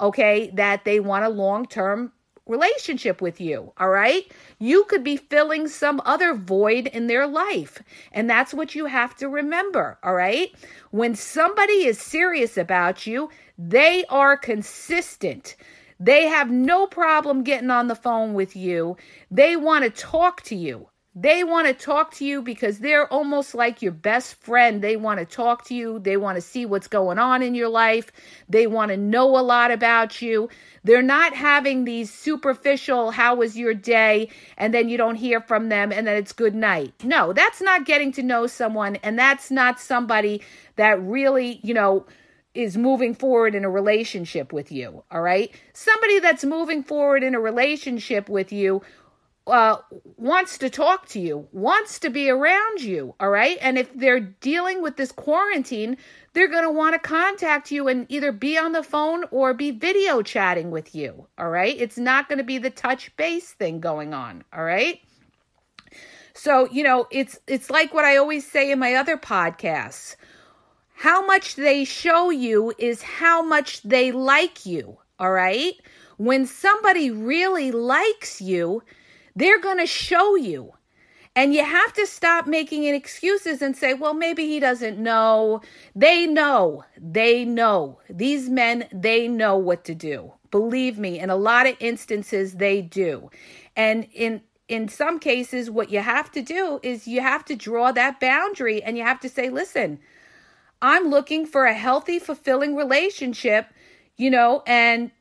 okay, 0.01 0.50
that 0.56 0.84
they 0.84 1.00
want 1.00 1.25
a 1.25 1.30
long 1.30 1.66
term 1.66 2.12
relationship 2.48 3.22
with 3.22 3.39
you. 3.39 3.74
All 3.77 3.89
right. 3.89 4.32
You 4.60 4.86
could 4.86 5.04
be 5.04 5.18
filling 5.18 5.68
some 5.68 6.01
other 6.06 6.34
void 6.34 6.88
in 6.88 7.08
their 7.08 7.27
life. 7.27 7.82
And 8.12 8.30
that's 8.30 8.54
what 8.54 8.75
you 8.75 8.86
have 8.86 9.16
to 9.18 9.30
remember. 9.30 9.98
All 10.04 10.13
right. 10.13 10.51
When 10.92 11.16
somebody 11.16 11.86
is 11.86 12.00
serious 12.00 12.58
about 12.58 13.06
you, 13.06 13.30
they 13.58 14.06
are 14.10 14.38
consistent. 14.38 15.56
They 16.00 16.28
have 16.28 16.52
no 16.52 16.86
problem 16.86 17.44
getting 17.44 17.72
on 17.72 17.88
the 17.88 17.96
phone 17.96 18.34
with 18.34 18.56
you. 18.56 18.98
They 19.32 19.56
want 19.56 19.84
to 19.84 19.90
talk 19.90 20.44
to 20.44 20.56
you. 20.56 20.90
They 21.20 21.44
want 21.44 21.66
to 21.66 21.74
talk 21.74 22.14
to 22.16 22.26
you 22.26 22.44
because 22.44 22.78
they're 22.78 23.12
almost 23.12 23.56
like 23.56 23.82
your 23.82 23.92
best 23.92 24.36
friend. 24.36 24.84
They 24.84 24.96
want 24.96 25.20
to 25.20 25.26
talk 25.26 25.66
to 25.66 25.74
you. 25.74 25.98
They 25.98 26.16
want 26.16 26.36
to 26.36 26.42
see 26.42 26.68
what's 26.68 26.88
going 26.88 27.18
on 27.18 27.42
in 27.42 27.56
your 27.56 27.70
life. 27.70 28.12
They 28.48 28.68
want 28.68 28.92
to 28.92 28.98
know 28.98 29.36
a 29.36 29.42
lot 29.42 29.72
about 29.72 30.22
you. 30.22 30.48
They're 30.84 31.02
not 31.02 31.34
having 31.34 31.86
these 31.86 32.14
superficial, 32.14 33.10
how 33.10 33.34
was 33.34 33.58
your 33.58 33.74
day? 33.74 34.30
And 34.58 34.76
then 34.76 34.90
you 34.90 34.98
don't 34.98 35.16
hear 35.16 35.42
from 35.42 35.70
them 35.70 35.92
and 35.92 36.06
then 36.06 36.18
it's 36.18 36.34
good 36.34 36.54
night. 36.54 36.94
No, 37.04 37.34
that's 37.34 37.62
not 37.62 37.86
getting 37.86 38.12
to 38.12 38.22
know 38.22 38.46
someone. 38.46 38.98
And 38.98 39.18
that's 39.18 39.50
not 39.50 39.80
somebody 39.80 40.44
that 40.76 41.02
really, 41.02 41.60
you 41.64 41.74
know, 41.74 42.06
is 42.58 42.76
moving 42.76 43.14
forward 43.14 43.54
in 43.54 43.64
a 43.64 43.70
relationship 43.70 44.52
with 44.52 44.72
you. 44.72 45.04
All 45.12 45.22
right. 45.22 45.52
Somebody 45.74 46.20
that's 46.20 46.44
moving 46.44 46.84
forward 46.84 47.24
in 47.24 47.36
a 47.36 47.40
relationship 47.40 48.28
with 48.30 48.52
you 48.52 48.82
uh, 49.46 49.78
wants 50.18 50.58
to 50.58 50.70
talk 50.70 51.08
to 51.08 51.20
you, 51.20 51.48
wants 51.52 52.00
to 52.00 52.10
be 52.10 52.30
around 52.30 52.82
you. 52.82 53.14
All 53.20 53.30
right. 53.30 53.58
And 53.62 53.78
if 53.78 53.94
they're 53.94 54.20
dealing 54.20 54.82
with 54.82 54.98
this 54.98 55.12
quarantine, 55.12 55.98
they're 56.34 56.50
going 56.50 56.64
to 56.64 56.72
want 56.72 56.96
to 56.96 57.00
contact 57.00 57.72
you 57.72 57.88
and 57.88 58.08
either 58.10 58.32
be 58.32 58.58
on 58.58 58.72
the 58.72 58.84
phone 58.84 59.24
or 59.30 59.54
be 59.54 59.70
video 59.70 60.24
chatting 60.24 60.72
with 60.72 60.96
you. 60.96 61.28
All 61.38 61.50
right. 61.50 61.76
It's 61.80 61.98
not 61.98 62.28
going 62.28 62.40
to 62.40 62.44
be 62.44 62.58
the 62.58 62.72
touch 62.72 63.16
base 63.18 63.52
thing 63.52 63.80
going 63.80 64.16
on. 64.16 64.44
All 64.52 64.64
right. 64.64 65.00
So, 66.34 66.68
you 66.72 66.84
know, 66.84 67.08
it's 67.12 67.40
it's 67.48 67.70
like 67.70 67.94
what 67.94 68.06
I 68.06 68.18
always 68.18 68.50
say 68.50 68.72
in 68.72 68.80
my 68.80 68.96
other 68.96 69.18
podcasts 69.18 70.16
how 70.98 71.24
much 71.24 71.56
they 71.56 71.86
show 71.86 72.32
you 72.32 72.74
is 72.80 73.04
how 73.04 73.44
much 73.44 73.84
they 73.84 74.12
like 74.12 74.66
you. 74.66 74.98
All 75.20 75.32
right. 75.32 75.75
When 76.18 76.48
somebody 76.48 77.12
really 77.12 77.72
likes 77.72 78.42
you, 78.42 78.82
they're 79.36 79.62
going 79.62 79.77
to 79.77 79.86
show 79.86 80.36
you. 80.36 80.74
And 81.36 81.54
you 81.54 81.63
have 81.63 81.94
to 81.94 82.08
stop 82.08 82.48
making 82.48 82.84
excuses 82.86 83.62
and 83.62 83.77
say, 83.77 83.94
well, 83.94 84.16
maybe 84.16 84.48
he 84.48 84.60
doesn't 84.60 84.98
know. 84.98 85.62
They 85.96 86.25
know. 86.25 86.84
They 87.00 87.46
know. 87.46 88.00
These 88.10 88.50
men, 88.50 88.88
they 88.92 89.27
know 89.27 89.56
what 89.56 89.86
to 89.86 89.94
do. 89.94 90.34
Believe 90.50 90.98
me, 90.98 91.20
in 91.20 91.30
a 91.30 91.36
lot 91.36 91.68
of 91.68 91.75
instances, 91.80 92.54
they 92.54 92.82
do. 92.82 93.30
And 93.75 94.08
in 94.16 94.42
in 94.68 94.89
some 94.89 95.20
cases, 95.20 95.70
what 95.70 95.92
you 95.92 96.00
have 96.00 96.32
to 96.32 96.42
do 96.42 96.80
is 96.82 97.08
you 97.08 97.22
have 97.22 97.46
to 97.46 97.56
draw 97.56 97.92
that 97.92 98.20
boundary 98.20 98.82
and 98.84 98.98
you 98.98 99.04
have 99.04 99.20
to 99.22 99.30
say, 99.30 99.50
listen, 99.50 100.00
I'm 100.82 101.10
looking 101.10 101.46
for 101.46 101.66
a 101.66 101.74
healthy, 101.74 102.20
fulfilling 102.20 102.76
relationship, 102.76 103.68
you 104.16 104.30
know, 104.30 104.64
and 104.68 105.12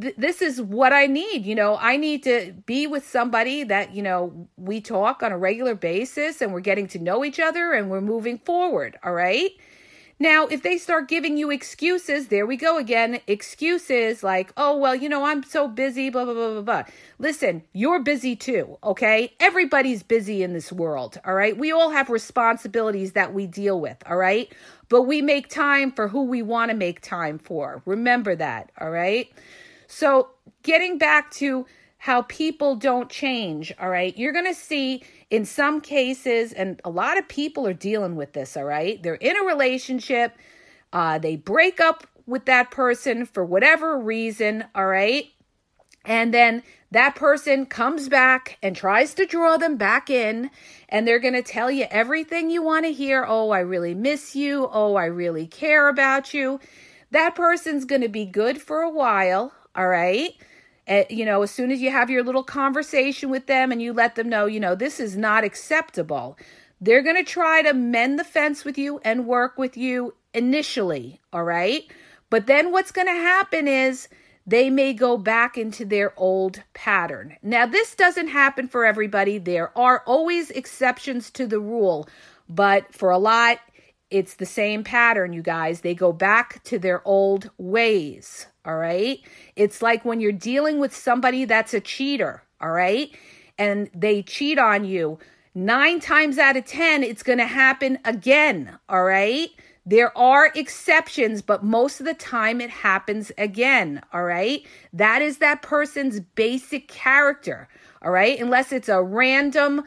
th- 0.00 0.14
this 0.16 0.42
is 0.42 0.60
what 0.60 0.92
I 0.92 1.06
need. 1.06 1.46
You 1.46 1.54
know, 1.54 1.76
I 1.80 1.96
need 1.96 2.22
to 2.24 2.54
be 2.66 2.86
with 2.86 3.06
somebody 3.06 3.64
that, 3.64 3.94
you 3.94 4.02
know, 4.02 4.48
we 4.56 4.80
talk 4.80 5.22
on 5.22 5.32
a 5.32 5.38
regular 5.38 5.74
basis 5.74 6.40
and 6.40 6.52
we're 6.52 6.60
getting 6.60 6.86
to 6.88 6.98
know 6.98 7.24
each 7.24 7.40
other 7.40 7.72
and 7.72 7.90
we're 7.90 8.00
moving 8.00 8.38
forward. 8.38 8.98
All 9.02 9.12
right. 9.14 9.50
Now, 10.20 10.48
if 10.48 10.64
they 10.64 10.78
start 10.78 11.06
giving 11.06 11.36
you 11.36 11.48
excuses, 11.50 12.26
there 12.26 12.44
we 12.44 12.56
go 12.56 12.76
again. 12.76 13.20
Excuses 13.28 14.24
like, 14.24 14.52
oh, 14.56 14.76
well, 14.76 14.94
you 14.94 15.08
know, 15.08 15.24
I'm 15.24 15.44
so 15.44 15.68
busy, 15.68 16.10
blah, 16.10 16.24
blah, 16.24 16.34
blah, 16.34 16.52
blah, 16.54 16.62
blah. 16.62 16.82
Listen, 17.20 17.62
you're 17.72 18.00
busy 18.00 18.34
too, 18.34 18.78
okay? 18.82 19.32
Everybody's 19.38 20.02
busy 20.02 20.42
in 20.42 20.54
this 20.54 20.72
world, 20.72 21.20
all 21.24 21.34
right? 21.34 21.56
We 21.56 21.70
all 21.70 21.90
have 21.90 22.10
responsibilities 22.10 23.12
that 23.12 23.32
we 23.32 23.46
deal 23.46 23.80
with, 23.80 23.96
all 24.06 24.16
right? 24.16 24.52
But 24.88 25.02
we 25.02 25.22
make 25.22 25.48
time 25.48 25.92
for 25.92 26.08
who 26.08 26.24
we 26.24 26.42
want 26.42 26.72
to 26.72 26.76
make 26.76 27.00
time 27.00 27.38
for. 27.38 27.80
Remember 27.86 28.34
that, 28.34 28.72
all 28.80 28.90
right? 28.90 29.30
So, 29.86 30.30
getting 30.64 30.98
back 30.98 31.30
to 31.32 31.64
how 31.98 32.22
people 32.22 32.76
don't 32.76 33.10
change, 33.10 33.72
all 33.80 33.90
right? 33.90 34.16
You're 34.16 34.32
going 34.32 34.46
to 34.46 34.54
see 34.54 35.02
in 35.30 35.44
some 35.44 35.80
cases, 35.80 36.52
and 36.52 36.80
a 36.84 36.90
lot 36.90 37.18
of 37.18 37.28
people 37.28 37.66
are 37.66 37.74
dealing 37.74 38.14
with 38.14 38.32
this, 38.32 38.56
all 38.56 38.64
right? 38.64 39.02
They're 39.02 39.14
in 39.14 39.36
a 39.36 39.44
relationship, 39.44 40.36
uh, 40.92 41.18
they 41.18 41.36
break 41.36 41.80
up 41.80 42.06
with 42.26 42.44
that 42.44 42.70
person 42.70 43.26
for 43.26 43.44
whatever 43.44 43.98
reason, 43.98 44.64
all 44.74 44.86
right? 44.86 45.26
And 46.04 46.32
then 46.32 46.62
that 46.92 47.16
person 47.16 47.66
comes 47.66 48.08
back 48.08 48.58
and 48.62 48.74
tries 48.74 49.12
to 49.14 49.26
draw 49.26 49.56
them 49.56 49.76
back 49.76 50.08
in, 50.08 50.50
and 50.88 51.06
they're 51.06 51.18
going 51.18 51.34
to 51.34 51.42
tell 51.42 51.70
you 51.70 51.86
everything 51.90 52.48
you 52.48 52.62
want 52.62 52.86
to 52.86 52.92
hear. 52.92 53.26
Oh, 53.28 53.50
I 53.50 53.60
really 53.60 53.94
miss 53.94 54.36
you. 54.36 54.68
Oh, 54.72 54.94
I 54.94 55.06
really 55.06 55.46
care 55.46 55.88
about 55.88 56.32
you. 56.32 56.60
That 57.10 57.34
person's 57.34 57.84
going 57.84 58.02
to 58.02 58.08
be 58.08 58.24
good 58.24 58.62
for 58.62 58.80
a 58.82 58.90
while, 58.90 59.52
all 59.74 59.88
right? 59.88 60.32
Uh, 60.88 61.04
you 61.10 61.24
know, 61.24 61.42
as 61.42 61.50
soon 61.50 61.70
as 61.70 61.80
you 61.80 61.90
have 61.90 62.08
your 62.08 62.24
little 62.24 62.42
conversation 62.42 63.28
with 63.28 63.46
them 63.46 63.70
and 63.70 63.82
you 63.82 63.92
let 63.92 64.14
them 64.14 64.28
know, 64.28 64.46
you 64.46 64.58
know, 64.58 64.74
this 64.74 64.98
is 64.98 65.16
not 65.16 65.44
acceptable, 65.44 66.38
they're 66.80 67.02
going 67.02 67.16
to 67.16 67.24
try 67.24 67.60
to 67.62 67.74
mend 67.74 68.18
the 68.18 68.24
fence 68.24 68.64
with 68.64 68.78
you 68.78 69.00
and 69.04 69.26
work 69.26 69.58
with 69.58 69.76
you 69.76 70.14
initially, 70.32 71.20
all 71.32 71.44
right? 71.44 71.84
But 72.30 72.46
then 72.46 72.72
what's 72.72 72.92
going 72.92 73.08
to 73.08 73.12
happen 73.12 73.68
is 73.68 74.08
they 74.46 74.70
may 74.70 74.94
go 74.94 75.18
back 75.18 75.58
into 75.58 75.84
their 75.84 76.14
old 76.16 76.62
pattern. 76.72 77.36
Now, 77.42 77.66
this 77.66 77.94
doesn't 77.94 78.28
happen 78.28 78.66
for 78.66 78.86
everybody. 78.86 79.36
There 79.36 79.76
are 79.76 80.02
always 80.06 80.50
exceptions 80.50 81.30
to 81.32 81.46
the 81.46 81.60
rule, 81.60 82.08
but 82.48 82.94
for 82.94 83.10
a 83.10 83.18
lot, 83.18 83.58
it's 84.10 84.34
the 84.34 84.46
same 84.46 84.84
pattern, 84.84 85.32
you 85.32 85.42
guys. 85.42 85.82
They 85.82 85.94
go 85.94 86.12
back 86.12 86.62
to 86.64 86.78
their 86.78 87.06
old 87.06 87.50
ways. 87.58 88.46
All 88.64 88.76
right. 88.76 89.20
It's 89.56 89.82
like 89.82 90.04
when 90.04 90.20
you're 90.20 90.32
dealing 90.32 90.78
with 90.78 90.94
somebody 90.94 91.44
that's 91.44 91.74
a 91.74 91.80
cheater. 91.80 92.42
All 92.60 92.70
right. 92.70 93.10
And 93.58 93.90
they 93.94 94.22
cheat 94.22 94.58
on 94.58 94.84
you. 94.84 95.18
Nine 95.54 96.00
times 96.00 96.38
out 96.38 96.56
of 96.56 96.64
10, 96.66 97.02
it's 97.02 97.22
going 97.22 97.38
to 97.38 97.46
happen 97.46 97.98
again. 98.04 98.78
All 98.88 99.04
right. 99.04 99.50
There 99.84 100.16
are 100.16 100.52
exceptions, 100.54 101.40
but 101.40 101.64
most 101.64 101.98
of 101.98 102.06
the 102.06 102.14
time 102.14 102.60
it 102.60 102.70
happens 102.70 103.32
again. 103.38 104.02
All 104.12 104.24
right. 104.24 104.62
That 104.92 105.22
is 105.22 105.38
that 105.38 105.62
person's 105.62 106.20
basic 106.20 106.88
character. 106.88 107.68
All 108.02 108.10
right. 108.10 108.38
Unless 108.38 108.72
it's 108.72 108.88
a 108.88 109.02
random 109.02 109.84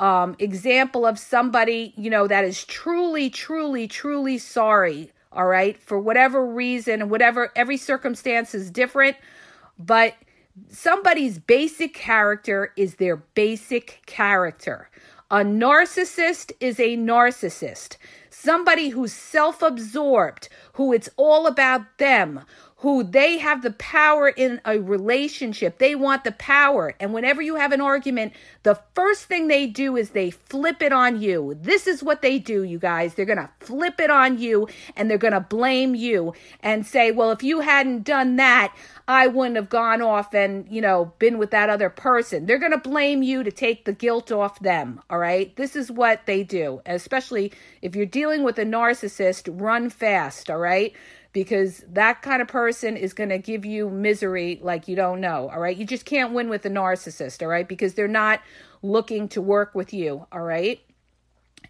um, 0.00 0.36
example 0.38 1.06
of 1.06 1.18
somebody, 1.18 1.92
you 1.96 2.10
know, 2.10 2.26
that 2.26 2.44
is 2.44 2.64
truly, 2.64 3.30
truly, 3.30 3.86
truly 3.88 4.38
sorry 4.38 5.10
all 5.36 5.46
right, 5.46 5.82
for 5.82 5.98
whatever 5.98 6.46
reason, 6.46 7.08
whatever, 7.08 7.50
every 7.56 7.76
circumstance 7.76 8.54
is 8.54 8.70
different, 8.70 9.16
but 9.76 10.14
Somebody's 10.68 11.40
basic 11.40 11.94
character 11.94 12.72
is 12.76 12.96
their 12.96 13.16
basic 13.16 14.02
character. 14.06 14.88
A 15.30 15.38
narcissist 15.38 16.52
is 16.60 16.78
a 16.78 16.96
narcissist. 16.96 17.96
Somebody 18.30 18.90
who's 18.90 19.12
self 19.12 19.62
absorbed, 19.62 20.48
who 20.74 20.92
it's 20.92 21.10
all 21.16 21.48
about 21.48 21.98
them, 21.98 22.42
who 22.84 23.02
they 23.02 23.38
have 23.38 23.62
the 23.62 23.70
power 23.70 24.28
in 24.28 24.60
a 24.66 24.78
relationship. 24.78 25.78
They 25.78 25.94
want 25.94 26.22
the 26.22 26.32
power. 26.32 26.94
And 27.00 27.14
whenever 27.14 27.40
you 27.40 27.56
have 27.56 27.72
an 27.72 27.80
argument, 27.80 28.34
the 28.62 28.78
first 28.94 29.24
thing 29.24 29.48
they 29.48 29.66
do 29.66 29.96
is 29.96 30.10
they 30.10 30.28
flip 30.28 30.82
it 30.82 30.92
on 30.92 31.18
you. 31.18 31.56
This 31.58 31.86
is 31.86 32.02
what 32.02 32.20
they 32.20 32.38
do, 32.38 32.62
you 32.62 32.78
guys. 32.78 33.14
They're 33.14 33.24
going 33.24 33.38
to 33.38 33.48
flip 33.58 34.00
it 34.00 34.10
on 34.10 34.36
you 34.38 34.68
and 34.96 35.10
they're 35.10 35.16
going 35.16 35.32
to 35.32 35.40
blame 35.40 35.94
you 35.94 36.34
and 36.60 36.86
say, 36.86 37.10
well, 37.10 37.30
if 37.30 37.42
you 37.42 37.60
hadn't 37.60 38.04
done 38.04 38.36
that, 38.36 38.76
I 39.08 39.28
wouldn't 39.28 39.56
have 39.56 39.70
gone 39.70 40.02
off 40.02 40.34
and, 40.34 40.66
you 40.70 40.82
know, 40.82 41.14
been 41.18 41.38
with 41.38 41.52
that 41.52 41.70
other 41.70 41.88
person. 41.88 42.44
They're 42.44 42.58
going 42.58 42.72
to 42.72 42.78
blame 42.78 43.22
you 43.22 43.42
to 43.44 43.50
take 43.50 43.86
the 43.86 43.94
guilt 43.94 44.30
off 44.30 44.60
them. 44.60 45.00
All 45.08 45.18
right. 45.18 45.56
This 45.56 45.74
is 45.74 45.90
what 45.90 46.26
they 46.26 46.42
do, 46.42 46.82
especially 46.84 47.50
if 47.80 47.96
you're 47.96 48.04
dealing 48.04 48.42
with 48.42 48.58
a 48.58 48.66
narcissist, 48.66 49.48
run 49.58 49.88
fast. 49.88 50.50
All 50.50 50.58
right 50.58 50.94
because 51.34 51.84
that 51.88 52.22
kind 52.22 52.40
of 52.40 52.48
person 52.48 52.96
is 52.96 53.12
going 53.12 53.28
to 53.28 53.38
give 53.38 53.66
you 53.66 53.90
misery 53.90 54.60
like 54.62 54.88
you 54.88 54.96
don't 54.96 55.20
know. 55.20 55.50
All 55.50 55.60
right. 55.60 55.76
You 55.76 55.84
just 55.84 56.06
can't 56.06 56.32
win 56.32 56.48
with 56.48 56.64
a 56.64 56.70
narcissist. 56.70 57.42
All 57.42 57.48
right. 57.48 57.68
Because 57.68 57.94
they're 57.94 58.08
not 58.08 58.40
looking 58.82 59.28
to 59.30 59.42
work 59.42 59.74
with 59.74 59.92
you. 59.92 60.26
All 60.30 60.42
right. 60.42 60.80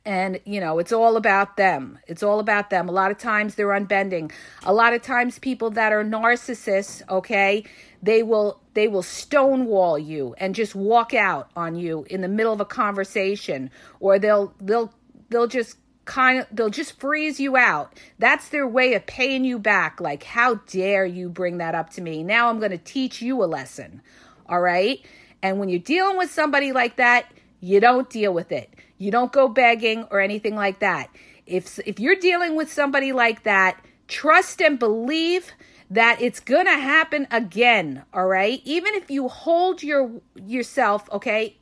And, 0.05 0.39
you 0.45 0.61
know, 0.61 0.79
it's 0.79 0.93
all 0.93 1.17
about 1.17 1.57
them. 1.57 1.99
It's 2.07 2.23
all 2.23 2.41
about 2.41 2.69
them. 2.69 2.91
A 2.91 2.93
lot 2.93 3.11
of 3.11 3.17
times 3.17 3.55
they're 3.55 3.69
unbending. 3.69 4.31
A 4.65 4.73
lot 4.73 4.93
of 4.93 5.01
times 5.01 5.39
people 5.39 5.71
that 5.71 5.93
are 5.93 6.05
narcissists, 6.05 7.01
okay, 7.09 7.65
they 8.03 8.23
will 8.23 8.61
they 8.75 8.87
will 8.87 9.03
stonewall 9.03 9.99
you 9.99 10.35
and 10.37 10.55
just 10.55 10.75
walk 10.75 11.15
out 11.15 11.51
on 11.57 11.75
you 11.75 12.05
in 12.11 12.21
the 12.21 12.29
middle 12.29 12.53
of 12.53 12.61
a 12.61 12.67
conversation 12.67 13.71
or 13.99 14.19
they'll 14.19 14.53
they'll 14.61 14.93
they'll 15.31 15.47
just 15.47 15.79
kind 16.05 16.41
of 16.41 16.47
they'll 16.51 16.71
just 16.71 16.99
freeze 17.01 17.41
you 17.41 17.57
out. 17.57 17.99
That's 18.19 18.49
their 18.49 18.67
way 18.67 18.95
of 18.95 19.07
paying 19.07 19.45
you 19.45 19.59
back. 19.59 20.01
Like, 20.01 20.23
how 20.23 20.57
dare 20.67 21.07
you 21.07 21.29
bring 21.29 21.59
that 21.59 21.75
up 21.75 21.91
to 21.91 22.01
me? 22.01 22.23
Now 22.23 22.49
I'm 22.49 22.59
going 22.59 22.71
to 22.71 22.79
teach 22.79 23.23
you 23.23 23.43
a 23.43 23.47
lesson. 23.47 24.03
All 24.47 24.61
right? 24.61 25.05
And 25.43 25.59
when 25.59 25.69
you're 25.69 25.79
dealing 25.79 26.17
with 26.17 26.31
somebody 26.31 26.73
like 26.73 26.97
that, 26.97 27.27
you 27.61 27.81
don't 27.81 28.09
deal 28.11 28.33
with 28.33 28.53
it. 28.53 28.73
You 28.99 29.11
don't 29.11 29.33
go 29.33 29.49
begging 29.49 30.05
or 30.11 30.21
anything 30.21 30.55
like 30.55 30.81
that. 30.81 31.11
If 31.47 31.79
if 31.87 31.99
you're 32.01 32.17
dealing 32.17 32.57
with 32.57 32.73
somebody 32.73 33.13
like 33.13 33.43
that, 33.45 33.83
trust 34.09 34.61
and 34.61 34.79
believe 34.79 35.53
that 35.91 36.21
it's 36.21 36.41
going 36.41 36.67
to 36.67 36.79
happen 36.79 37.27
again, 37.31 38.05
all 38.13 38.27
right? 38.27 38.61
Even 38.65 38.95
if 38.95 39.11
you 39.11 39.29
hold 39.29 39.83
your 39.83 40.11
yourself, 40.35 41.09
okay? 41.13 41.57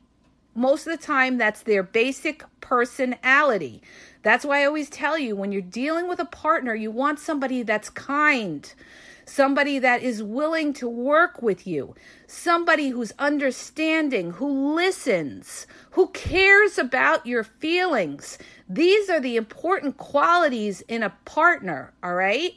Most 0.54 0.86
of 0.86 0.92
the 0.98 1.04
time 1.04 1.38
that's 1.38 1.62
their 1.62 1.82
basic 1.82 2.44
personality. 2.60 3.82
That's 4.22 4.44
why 4.44 4.62
I 4.62 4.66
always 4.66 4.90
tell 4.90 5.18
you 5.18 5.34
when 5.34 5.50
you're 5.50 5.62
dealing 5.62 6.08
with 6.08 6.20
a 6.20 6.24
partner, 6.24 6.74
you 6.74 6.90
want 6.90 7.18
somebody 7.18 7.62
that's 7.62 7.90
kind, 7.90 8.72
somebody 9.24 9.78
that 9.78 10.02
is 10.02 10.22
willing 10.22 10.72
to 10.74 10.88
work 10.88 11.42
with 11.42 11.66
you, 11.66 11.94
somebody 12.26 12.90
who's 12.90 13.12
understanding, 13.18 14.32
who 14.32 14.74
listens, 14.74 15.66
who 15.92 16.08
cares 16.08 16.78
about 16.78 17.26
your 17.26 17.44
feelings. 17.44 18.38
These 18.68 19.10
are 19.10 19.20
the 19.20 19.36
important 19.36 19.96
qualities 19.96 20.82
in 20.82 21.02
a 21.02 21.10
partner, 21.24 21.92
all 22.02 22.14
right? 22.14 22.52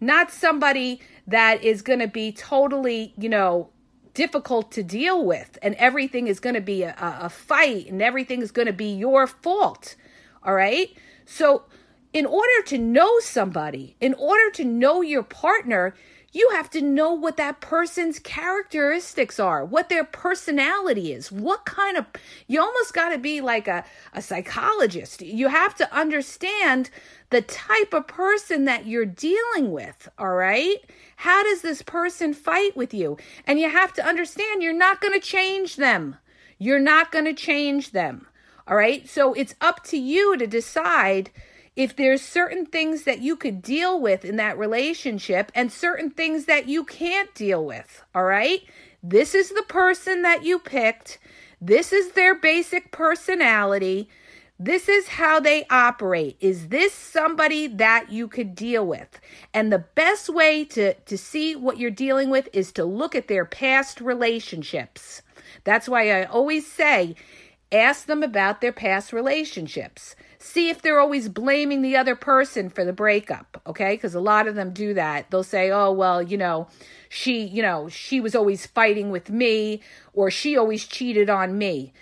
Not 0.00 0.30
somebody 0.30 1.00
that 1.26 1.62
is 1.64 1.82
going 1.82 2.00
to 2.00 2.08
be 2.08 2.32
totally, 2.32 3.12
you 3.18 3.28
know, 3.28 3.70
difficult 4.14 4.72
to 4.72 4.82
deal 4.82 5.24
with 5.24 5.58
and 5.60 5.74
everything 5.74 6.28
is 6.28 6.40
going 6.40 6.54
to 6.54 6.60
be 6.60 6.82
a, 6.82 6.94
a, 6.98 7.28
fight 7.28 7.88
and 7.88 8.00
everything 8.00 8.40
is 8.40 8.52
going 8.52 8.66
to 8.66 8.72
be 8.72 8.94
your 8.94 9.26
fault. 9.26 9.96
All 10.42 10.54
right. 10.54 10.96
So, 11.26 11.64
in 12.12 12.26
order 12.26 12.62
to 12.66 12.78
know 12.78 13.18
somebody, 13.18 13.96
in 14.00 14.14
order 14.14 14.48
to 14.52 14.64
know 14.64 15.02
your 15.02 15.24
partner, 15.24 15.94
you 16.34 16.50
have 16.52 16.68
to 16.70 16.82
know 16.82 17.12
what 17.12 17.36
that 17.36 17.60
person's 17.60 18.18
characteristics 18.18 19.38
are, 19.38 19.64
what 19.64 19.88
their 19.88 20.04
personality 20.04 21.12
is, 21.12 21.30
what 21.30 21.64
kind 21.64 21.96
of, 21.96 22.06
you 22.48 22.60
almost 22.60 22.92
got 22.92 23.10
to 23.10 23.18
be 23.18 23.40
like 23.40 23.68
a, 23.68 23.84
a 24.12 24.20
psychologist. 24.20 25.22
You 25.22 25.48
have 25.48 25.76
to 25.76 25.94
understand 25.94 26.90
the 27.30 27.40
type 27.40 27.94
of 27.94 28.08
person 28.08 28.64
that 28.64 28.86
you're 28.86 29.06
dealing 29.06 29.70
with, 29.70 30.08
all 30.18 30.34
right? 30.34 30.78
How 31.16 31.42
does 31.42 31.62
this 31.62 31.82
person 31.82 32.34
fight 32.34 32.76
with 32.76 32.92
you? 32.92 33.16
And 33.46 33.58
you 33.58 33.68
have 33.68 33.92
to 33.94 34.06
understand 34.06 34.62
you're 34.62 34.72
not 34.72 35.00
going 35.00 35.14
to 35.18 35.26
change 35.26 35.76
them. 35.76 36.16
You're 36.58 36.78
not 36.78 37.12
going 37.12 37.24
to 37.26 37.34
change 37.34 37.92
them. 37.92 38.26
All 38.66 38.76
right. 38.76 39.08
So 39.08 39.34
it's 39.34 39.54
up 39.60 39.84
to 39.84 39.98
you 39.98 40.36
to 40.36 40.46
decide 40.46 41.30
if 41.76 41.96
there's 41.96 42.22
certain 42.22 42.66
things 42.66 43.02
that 43.02 43.20
you 43.20 43.36
could 43.36 43.60
deal 43.60 44.00
with 44.00 44.24
in 44.24 44.36
that 44.36 44.58
relationship 44.58 45.50
and 45.54 45.72
certain 45.72 46.10
things 46.10 46.44
that 46.44 46.68
you 46.68 46.84
can't 46.84 47.34
deal 47.34 47.64
with. 47.64 48.04
All 48.14 48.24
right. 48.24 48.62
This 49.02 49.34
is 49.34 49.50
the 49.50 49.64
person 49.68 50.22
that 50.22 50.44
you 50.44 50.58
picked. 50.58 51.18
This 51.60 51.92
is 51.92 52.12
their 52.12 52.34
basic 52.34 52.90
personality. 52.90 54.08
This 54.58 54.88
is 54.88 55.08
how 55.08 55.40
they 55.40 55.66
operate. 55.68 56.36
Is 56.40 56.68
this 56.68 56.92
somebody 56.92 57.66
that 57.66 58.12
you 58.12 58.28
could 58.28 58.54
deal 58.54 58.86
with? 58.86 59.20
And 59.52 59.72
the 59.72 59.84
best 59.94 60.28
way 60.28 60.64
to, 60.66 60.94
to 60.94 61.18
see 61.18 61.56
what 61.56 61.78
you're 61.78 61.90
dealing 61.90 62.30
with 62.30 62.48
is 62.52 62.70
to 62.72 62.84
look 62.84 63.14
at 63.14 63.26
their 63.28 63.44
past 63.44 64.00
relationships. 64.00 65.22
That's 65.64 65.88
why 65.88 66.10
I 66.10 66.24
always 66.24 66.70
say 66.70 67.16
Ask 67.74 68.06
them 68.06 68.22
about 68.22 68.60
their 68.60 68.72
past 68.72 69.12
relationships. 69.12 70.14
See 70.38 70.68
if 70.68 70.80
they're 70.80 71.00
always 71.00 71.28
blaming 71.28 71.82
the 71.82 71.96
other 71.96 72.14
person 72.14 72.70
for 72.70 72.84
the 72.84 72.92
breakup, 72.92 73.60
okay? 73.66 73.94
Because 73.94 74.14
a 74.14 74.20
lot 74.20 74.46
of 74.46 74.54
them 74.54 74.72
do 74.72 74.94
that. 74.94 75.28
They'll 75.30 75.42
say, 75.42 75.72
oh, 75.72 75.90
well, 75.90 76.22
you 76.22 76.36
know, 76.36 76.68
she, 77.08 77.44
you 77.44 77.62
know, 77.62 77.88
she 77.88 78.20
was 78.20 78.36
always 78.36 78.64
fighting 78.64 79.10
with 79.10 79.28
me 79.28 79.80
or 80.12 80.30
she 80.30 80.56
always 80.56 80.86
cheated 80.86 81.28
on 81.28 81.58
me. 81.58 81.92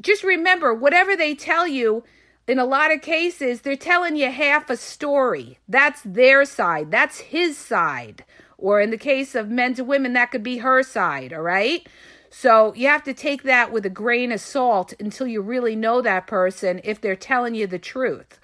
Just 0.00 0.24
remember, 0.24 0.72
whatever 0.72 1.14
they 1.16 1.34
tell 1.34 1.66
you, 1.66 2.04
in 2.46 2.58
a 2.58 2.64
lot 2.64 2.92
of 2.92 3.02
cases, 3.02 3.60
they're 3.60 3.76
telling 3.76 4.16
you 4.16 4.30
half 4.30 4.70
a 4.70 4.76
story. 4.76 5.58
That's 5.68 6.00
their 6.04 6.44
side, 6.44 6.90
that's 6.90 7.20
his 7.20 7.56
side. 7.56 8.24
Or 8.58 8.80
in 8.80 8.90
the 8.90 8.98
case 8.98 9.34
of 9.34 9.48
men 9.48 9.74
to 9.74 9.84
women, 9.84 10.12
that 10.14 10.30
could 10.30 10.42
be 10.42 10.58
her 10.58 10.82
side, 10.82 11.32
all 11.32 11.42
right? 11.42 11.86
So 12.30 12.74
you 12.74 12.86
have 12.88 13.02
to 13.04 13.14
take 13.14 13.42
that 13.42 13.72
with 13.72 13.84
a 13.84 13.90
grain 13.90 14.32
of 14.32 14.40
salt 14.40 14.94
until 15.00 15.26
you 15.26 15.40
really 15.40 15.74
know 15.74 16.00
that 16.00 16.26
person 16.26 16.80
if 16.84 17.00
they're 17.00 17.16
telling 17.16 17.54
you 17.54 17.66
the 17.66 17.78
truth. 17.78 18.38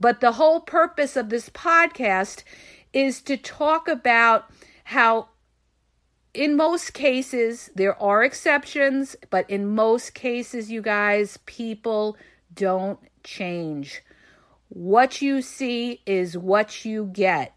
But 0.00 0.20
the 0.20 0.32
whole 0.32 0.60
purpose 0.60 1.16
of 1.16 1.28
this 1.28 1.48
podcast 1.48 2.42
is 2.92 3.20
to 3.22 3.36
talk 3.36 3.88
about 3.88 4.50
how, 4.84 5.28
in 6.34 6.56
most 6.56 6.92
cases, 6.94 7.70
there 7.74 8.00
are 8.00 8.22
exceptions, 8.22 9.16
but 9.30 9.48
in 9.50 9.66
most 9.66 10.14
cases, 10.14 10.70
you 10.70 10.82
guys, 10.82 11.38
people 11.46 12.16
don't 12.54 12.98
change. 13.24 14.02
What 14.68 15.22
you 15.22 15.42
see 15.42 16.02
is 16.06 16.36
what 16.36 16.84
you 16.84 17.06
get 17.06 17.54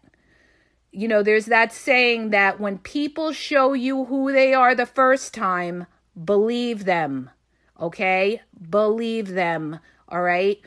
you 0.92 1.08
know, 1.08 1.22
there's 1.22 1.46
that 1.46 1.72
saying 1.72 2.30
that 2.30 2.60
when 2.60 2.78
people 2.78 3.32
show 3.32 3.72
you 3.72 4.04
who 4.04 4.30
they 4.30 4.52
are 4.52 4.74
the 4.74 4.86
first 4.86 5.32
time, 5.32 5.86
believe 6.22 6.84
them. 6.84 7.30
Okay? 7.80 8.42
Believe 8.68 9.30
them. 9.30 9.80
All 10.08 10.20
right? 10.20 10.60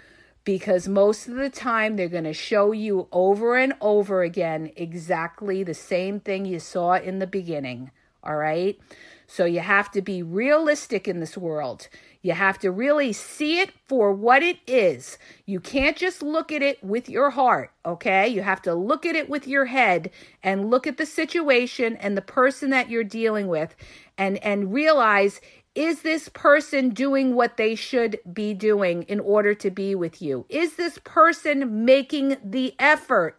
Because 0.46 0.88
most 0.88 1.28
of 1.28 1.36
the 1.36 1.50
time 1.50 1.96
they're 1.96 2.08
going 2.08 2.24
to 2.24 2.34
show 2.34 2.72
you 2.72 3.08
over 3.12 3.58
and 3.58 3.74
over 3.82 4.22
again 4.22 4.72
exactly 4.78 5.64
the 5.64 5.74
same 5.74 6.20
thing 6.20 6.46
you 6.46 6.60
saw 6.60 6.94
in 6.94 7.20
the 7.20 7.28
beginning. 7.28 7.92
All 8.24 8.38
right? 8.38 8.80
So 9.28 9.46
you 9.46 9.60
have 9.60 9.92
to 9.92 10.02
be 10.02 10.22
realistic 10.22 11.08
in 11.08 11.20
this 11.20 11.38
world. 11.38 11.90
You 12.22 12.34
have 12.34 12.60
to 12.60 12.72
really 12.72 13.12
see 13.14 13.60
it 13.60 13.72
for 13.88 14.12
what 14.12 14.44
it 14.44 14.60
is. 14.68 15.18
You 15.46 15.60
can't 15.60 15.98
just 15.98 16.22
look 16.22 16.52
at 16.52 16.62
it 16.62 16.84
with 16.84 17.10
your 17.10 17.32
heart, 17.32 17.72
okay? 17.86 18.28
You 18.28 18.42
have 18.42 18.62
to 18.64 18.74
look 18.74 19.06
at 19.06 19.16
it 19.16 19.30
with 19.30 19.48
your 19.48 19.66
head 19.66 20.12
and 20.44 20.70
look 20.70 20.86
at 20.88 20.98
the 20.98 21.06
situation 21.06 21.96
and 21.98 22.16
the 22.16 22.22
person 22.22 22.70
that 22.70 22.90
you're 22.90 23.04
dealing 23.04 23.48
with 23.48 23.76
and 24.18 24.38
and 24.44 24.74
realize 24.74 25.42
is 25.76 26.02
this 26.02 26.30
person 26.30 26.90
doing 26.90 27.36
what 27.36 27.58
they 27.58 27.76
should 27.76 28.18
be 28.32 28.54
doing 28.54 29.04
in 29.04 29.20
order 29.20 29.54
to 29.54 29.70
be 29.70 29.94
with 29.94 30.22
you? 30.22 30.46
Is 30.48 30.78
this 30.78 30.98
person 31.04 31.86
making 31.86 32.38
the 32.44 32.74
effort? 32.80 33.38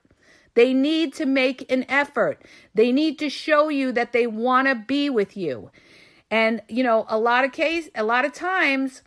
They 0.54 0.72
need 0.72 1.14
to 1.14 1.26
make 1.26 1.70
an 1.70 1.84
effort. 1.88 2.42
They 2.74 2.92
need 2.92 3.18
to 3.18 3.30
show 3.30 3.68
you 3.68 3.90
that 3.92 4.12
they 4.12 4.26
want 4.26 4.68
to 4.68 4.74
be 4.74 5.10
with 5.10 5.36
you. 5.36 5.70
And 6.30 6.62
you 6.68 6.82
know, 6.82 7.06
a 7.08 7.18
lot 7.18 7.44
of 7.44 7.52
case 7.52 7.88
a 7.94 8.04
lot 8.04 8.24
of 8.24 8.32
times 8.32 9.02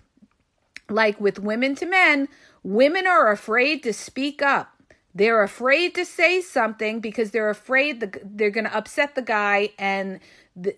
like 0.90 1.22
with 1.22 1.40
women 1.40 1.76
to 1.76 1.86
men, 1.86 2.28
women 2.64 3.06
are 3.06 3.32
afraid 3.32 3.84
to 3.84 3.94
speak 3.94 4.42
up. 4.42 4.72
They're 5.14 5.44
afraid 5.44 5.96
to 5.96 6.06
say 6.06 6.40
something 6.42 7.00
because 7.00 7.32
they're 7.32 7.50
afraid 7.50 8.00
the, 8.00 8.22
they're 8.24 8.52
going 8.52 8.66
to 8.66 8.76
upset 8.76 9.16
the 9.16 9.22
guy 9.22 9.70
and 9.78 10.20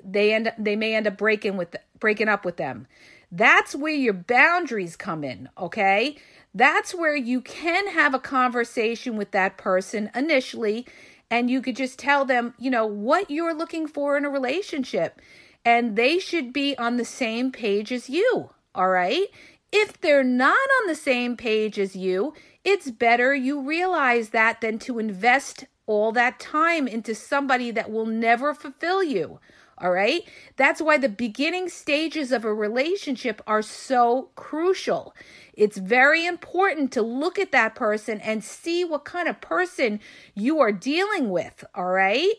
they 0.03 0.33
end 0.33 0.53
they 0.57 0.75
may 0.75 0.95
end 0.95 1.07
up 1.07 1.17
breaking 1.17 1.57
with 1.57 1.75
breaking 1.99 2.29
up 2.29 2.45
with 2.45 2.57
them. 2.57 2.87
That's 3.31 3.73
where 3.73 3.93
your 3.93 4.13
boundaries 4.13 4.95
come 4.97 5.23
in, 5.23 5.49
okay? 5.57 6.17
That's 6.53 6.93
where 6.93 7.15
you 7.15 7.39
can 7.39 7.87
have 7.87 8.13
a 8.13 8.19
conversation 8.19 9.15
with 9.15 9.31
that 9.31 9.57
person 9.57 10.11
initially 10.13 10.85
and 11.29 11.49
you 11.49 11.61
could 11.61 11.77
just 11.77 11.97
tell 11.97 12.25
them, 12.25 12.53
you 12.59 12.69
know, 12.69 12.85
what 12.85 13.31
you're 13.31 13.53
looking 13.53 13.87
for 13.87 14.17
in 14.17 14.25
a 14.25 14.29
relationship. 14.29 15.21
And 15.63 15.95
they 15.95 16.19
should 16.19 16.51
be 16.51 16.77
on 16.77 16.97
the 16.97 17.05
same 17.05 17.53
page 17.53 17.91
as 17.93 18.09
you, 18.09 18.49
all 18.75 18.89
right? 18.89 19.27
If 19.71 20.01
they're 20.01 20.25
not 20.25 20.57
on 20.81 20.87
the 20.87 20.95
same 20.95 21.37
page 21.37 21.79
as 21.79 21.95
you, 21.95 22.33
it's 22.65 22.91
better 22.91 23.33
you 23.33 23.61
realize 23.61 24.29
that 24.29 24.59
than 24.59 24.77
to 24.79 24.99
invest 24.99 25.65
all 25.85 26.11
that 26.11 26.39
time 26.39 26.87
into 26.87 27.15
somebody 27.15 27.71
that 27.71 27.89
will 27.89 28.05
never 28.05 28.53
fulfill 28.53 29.01
you. 29.01 29.39
All 29.81 29.91
right. 29.91 30.21
That's 30.57 30.81
why 30.81 30.97
the 30.97 31.09
beginning 31.09 31.67
stages 31.67 32.31
of 32.31 32.45
a 32.45 32.53
relationship 32.53 33.41
are 33.47 33.63
so 33.63 34.29
crucial. 34.35 35.15
It's 35.53 35.77
very 35.77 36.25
important 36.25 36.91
to 36.93 37.01
look 37.01 37.39
at 37.39 37.51
that 37.51 37.73
person 37.73 38.21
and 38.21 38.43
see 38.43 38.85
what 38.85 39.05
kind 39.05 39.27
of 39.27 39.41
person 39.41 39.99
you 40.35 40.59
are 40.59 40.71
dealing 40.71 41.31
with. 41.31 41.63
All 41.73 41.89
right. 41.89 42.35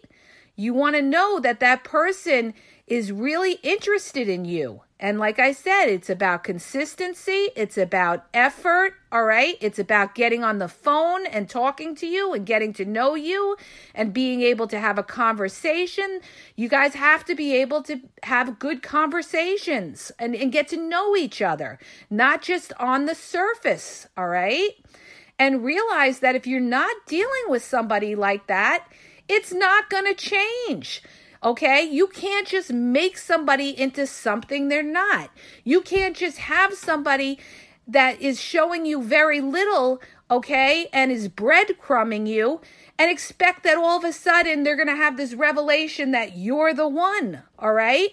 You 0.55 0.73
want 0.73 0.97
to 0.97 1.03
know 1.03 1.41
that 1.41 1.61
that 1.61 1.83
person 1.83 2.55
is 2.87 3.11
really 3.11 3.55
interested 3.63 4.29
in 4.29 4.45
you. 4.45 4.83
And 5.03 5.19
like 5.19 5.41
I 5.41 5.51
said, 5.51 5.87
it's 5.87 6.09
about 6.09 6.45
consistency, 6.45 7.49
it's 7.57 7.77
about 7.77 8.25
effort, 8.33 8.95
all 9.11 9.25
right? 9.25 9.57
It's 9.61 9.81
about 9.81 10.15
getting 10.15 10.45
on 10.45 10.61
the 10.61 10.69
phone 10.69 11.27
and 11.27 11.51
talking 11.51 11.97
to 11.97 12.07
you 12.07 12.33
and 12.33 12.47
getting 12.47 12.73
to 12.75 12.85
know 12.85 13.17
you 13.17 13.57
and 13.97 14.13
being 14.13 14.43
able 14.43 14.69
to 14.69 14.79
have 14.79 14.99
a 14.99 15.03
conversation. 15.03 16.21
You 16.55 16.69
guys 16.69 16.95
have 16.95 17.25
to 17.25 17.35
be 17.35 17.57
able 17.57 17.83
to 17.83 18.01
have 18.23 18.61
good 18.61 18.85
conversations 18.85 20.13
and, 20.21 20.37
and 20.37 20.53
get 20.53 20.69
to 20.69 20.77
know 20.77 21.17
each 21.17 21.43
other, 21.43 21.81
not 22.09 22.41
just 22.41 22.73
on 22.79 23.07
the 23.07 23.17
surface, 23.17 24.07
all 24.17 24.29
right? 24.29 24.71
And 25.37 25.65
realize 25.65 26.21
that 26.21 26.37
if 26.37 26.47
you're 26.47 26.61
not 26.61 26.95
dealing 27.09 27.49
with 27.49 27.65
somebody 27.65 28.15
like 28.15 28.47
that, 28.47 28.87
it's 29.29 29.53
not 29.53 29.91
going 29.91 30.05
to 30.05 30.15
change. 30.15 31.03
Okay? 31.43 31.83
You 31.83 32.07
can't 32.07 32.47
just 32.47 32.73
make 32.73 33.19
somebody 33.19 33.71
into 33.79 34.07
something 34.07 34.69
they're 34.69 34.83
not. 34.83 35.31
You 35.65 35.81
can't 35.81 36.17
just 36.17 36.39
have 36.39 36.75
somebody 36.75 37.39
that 37.87 38.21
is 38.21 38.41
showing 38.41 38.87
you 38.87 39.03
very 39.03 39.41
little, 39.41 40.01
okay, 40.31 40.89
and 40.93 41.11
is 41.11 41.29
breadcrumbing 41.29 42.27
you 42.27 42.61
and 42.99 43.11
expect 43.11 43.65
that 43.65 43.77
all 43.77 43.99
of 43.99 44.05
a 44.05 44.13
sudden 44.13 44.63
they're 44.63 44.77
going 44.77 44.89
to 44.89 44.95
have 44.95 45.17
this 45.17 45.35
revelation 45.35 46.13
that 46.13 46.37
you're 46.37 46.73
the 46.73 46.89
one, 46.89 47.43
all 47.59 47.73
right? 47.73 48.11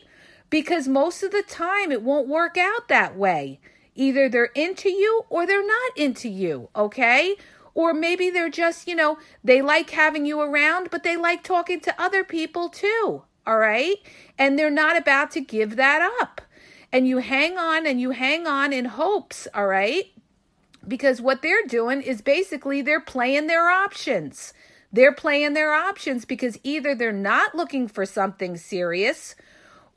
Because 0.49 0.87
most 0.87 1.21
of 1.21 1.31
the 1.31 1.43
time 1.43 1.91
it 1.91 2.01
won't 2.01 2.27
work 2.27 2.57
out 2.57 2.87
that 2.87 3.15
way. 3.15 3.59
Either 3.93 4.29
they're 4.29 4.45
into 4.55 4.89
you 4.89 5.25
or 5.29 5.45
they're 5.45 5.65
not 5.65 5.97
into 5.97 6.29
you, 6.29 6.69
okay? 6.75 7.35
Or 7.79 7.93
maybe 7.93 8.29
they're 8.29 8.49
just, 8.49 8.89
you 8.89 8.95
know, 8.95 9.19
they 9.41 9.61
like 9.61 9.91
having 9.91 10.25
you 10.25 10.41
around, 10.41 10.89
but 10.91 11.03
they 11.03 11.15
like 11.15 11.43
talking 11.43 11.79
to 11.79 11.95
other 11.97 12.25
people 12.25 12.67
too. 12.67 13.23
All 13.47 13.57
right. 13.57 13.95
And 14.37 14.59
they're 14.59 14.69
not 14.69 14.97
about 14.97 15.31
to 15.31 15.39
give 15.39 15.77
that 15.77 16.01
up. 16.19 16.41
And 16.91 17.07
you 17.07 17.19
hang 17.19 17.57
on 17.57 17.87
and 17.87 18.01
you 18.01 18.11
hang 18.11 18.45
on 18.45 18.73
in 18.73 18.83
hopes. 18.83 19.47
All 19.53 19.65
right. 19.65 20.11
Because 20.85 21.21
what 21.21 21.41
they're 21.41 21.65
doing 21.69 22.01
is 22.01 22.21
basically 22.21 22.81
they're 22.81 22.99
playing 22.99 23.47
their 23.47 23.69
options. 23.69 24.53
They're 24.91 25.15
playing 25.15 25.53
their 25.53 25.71
options 25.71 26.25
because 26.25 26.59
either 26.65 26.93
they're 26.93 27.13
not 27.13 27.55
looking 27.55 27.87
for 27.87 28.05
something 28.05 28.57
serious 28.57 29.35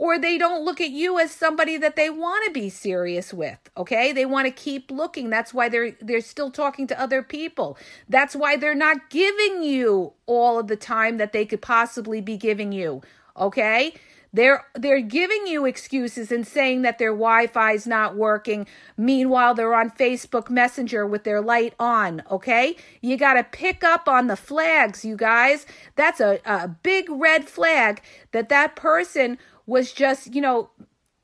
or 0.02 0.18
they 0.18 0.36
don't 0.36 0.64
look 0.64 0.80
at 0.80 0.90
you 0.90 1.16
as 1.20 1.30
somebody 1.30 1.76
that 1.76 1.94
they 1.94 2.10
want 2.10 2.44
to 2.44 2.50
be 2.50 2.68
serious 2.68 3.32
with 3.32 3.58
okay 3.76 4.12
they 4.12 4.26
want 4.26 4.46
to 4.46 4.50
keep 4.50 4.90
looking 4.90 5.30
that's 5.30 5.54
why 5.54 5.68
they're 5.68 5.92
they're 6.00 6.20
still 6.20 6.50
talking 6.50 6.88
to 6.88 7.00
other 7.00 7.22
people 7.22 7.78
that's 8.08 8.34
why 8.34 8.56
they're 8.56 8.74
not 8.74 9.08
giving 9.10 9.62
you 9.62 10.12
all 10.26 10.58
of 10.58 10.66
the 10.66 10.76
time 10.76 11.18
that 11.18 11.32
they 11.32 11.46
could 11.46 11.62
possibly 11.62 12.20
be 12.20 12.36
giving 12.36 12.72
you 12.72 13.00
okay 13.36 13.94
they're 14.34 14.64
they're 14.74 15.00
giving 15.00 15.46
you 15.46 15.66
excuses 15.66 16.32
and 16.32 16.46
saying 16.46 16.82
that 16.82 16.98
their 16.98 17.10
Wi-Fi 17.10 17.72
is 17.72 17.86
not 17.86 18.16
working. 18.16 18.66
Meanwhile, 18.96 19.54
they're 19.54 19.74
on 19.74 19.90
Facebook 19.90 20.48
Messenger 20.48 21.06
with 21.06 21.24
their 21.24 21.42
light 21.42 21.74
on, 21.78 22.22
okay? 22.30 22.76
You 23.02 23.18
got 23.18 23.34
to 23.34 23.44
pick 23.44 23.84
up 23.84 24.08
on 24.08 24.28
the 24.28 24.36
flags, 24.36 25.04
you 25.04 25.16
guys. 25.16 25.66
That's 25.96 26.18
a, 26.20 26.40
a 26.46 26.68
big 26.68 27.10
red 27.10 27.46
flag 27.46 28.00
that 28.30 28.48
that 28.48 28.74
person 28.74 29.38
was 29.66 29.92
just, 29.92 30.34
you 30.34 30.40
know, 30.40 30.70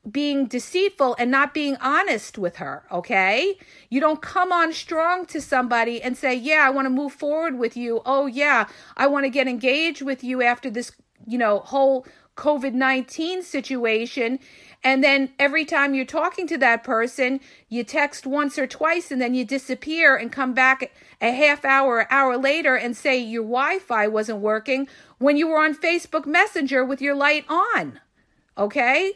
being 0.09 0.45
deceitful 0.47 1.15
and 1.19 1.29
not 1.29 1.53
being 1.53 1.75
honest 1.81 2.37
with 2.37 2.55
her, 2.55 2.83
okay? 2.91 3.57
You 3.89 3.99
don't 3.99 4.21
come 4.21 4.51
on 4.51 4.73
strong 4.73 5.25
to 5.27 5.41
somebody 5.41 6.01
and 6.01 6.17
say, 6.17 6.33
"Yeah, 6.33 6.65
I 6.65 6.69
want 6.69 6.85
to 6.85 6.89
move 6.89 7.13
forward 7.13 7.59
with 7.59 7.75
you. 7.75 8.01
Oh, 8.05 8.25
yeah, 8.25 8.67
I 8.95 9.07
want 9.07 9.25
to 9.25 9.29
get 9.29 9.47
engaged 9.47 10.01
with 10.01 10.23
you 10.23 10.41
after 10.41 10.69
this, 10.69 10.91
you 11.27 11.37
know, 11.37 11.59
whole 11.59 12.07
COVID-19 12.37 13.43
situation." 13.43 14.39
And 14.81 15.03
then 15.03 15.33
every 15.37 15.65
time 15.65 15.93
you're 15.93 16.05
talking 16.05 16.47
to 16.47 16.57
that 16.59 16.85
person, 16.85 17.41
you 17.67 17.83
text 17.83 18.25
once 18.25 18.57
or 18.57 18.65
twice 18.65 19.11
and 19.11 19.21
then 19.21 19.35
you 19.35 19.43
disappear 19.43 20.15
and 20.15 20.31
come 20.31 20.53
back 20.53 20.91
a 21.19 21.31
half 21.31 21.65
hour, 21.65 22.07
hour 22.09 22.37
later 22.37 22.75
and 22.75 22.95
say 22.95 23.17
your 23.17 23.43
Wi-Fi 23.43 24.07
wasn't 24.07 24.39
working 24.39 24.87
when 25.17 25.35
you 25.35 25.47
were 25.49 25.59
on 25.59 25.75
Facebook 25.75 26.25
Messenger 26.25 26.85
with 26.85 27.01
your 27.01 27.13
light 27.13 27.43
on. 27.49 27.99
Okay? 28.59 29.13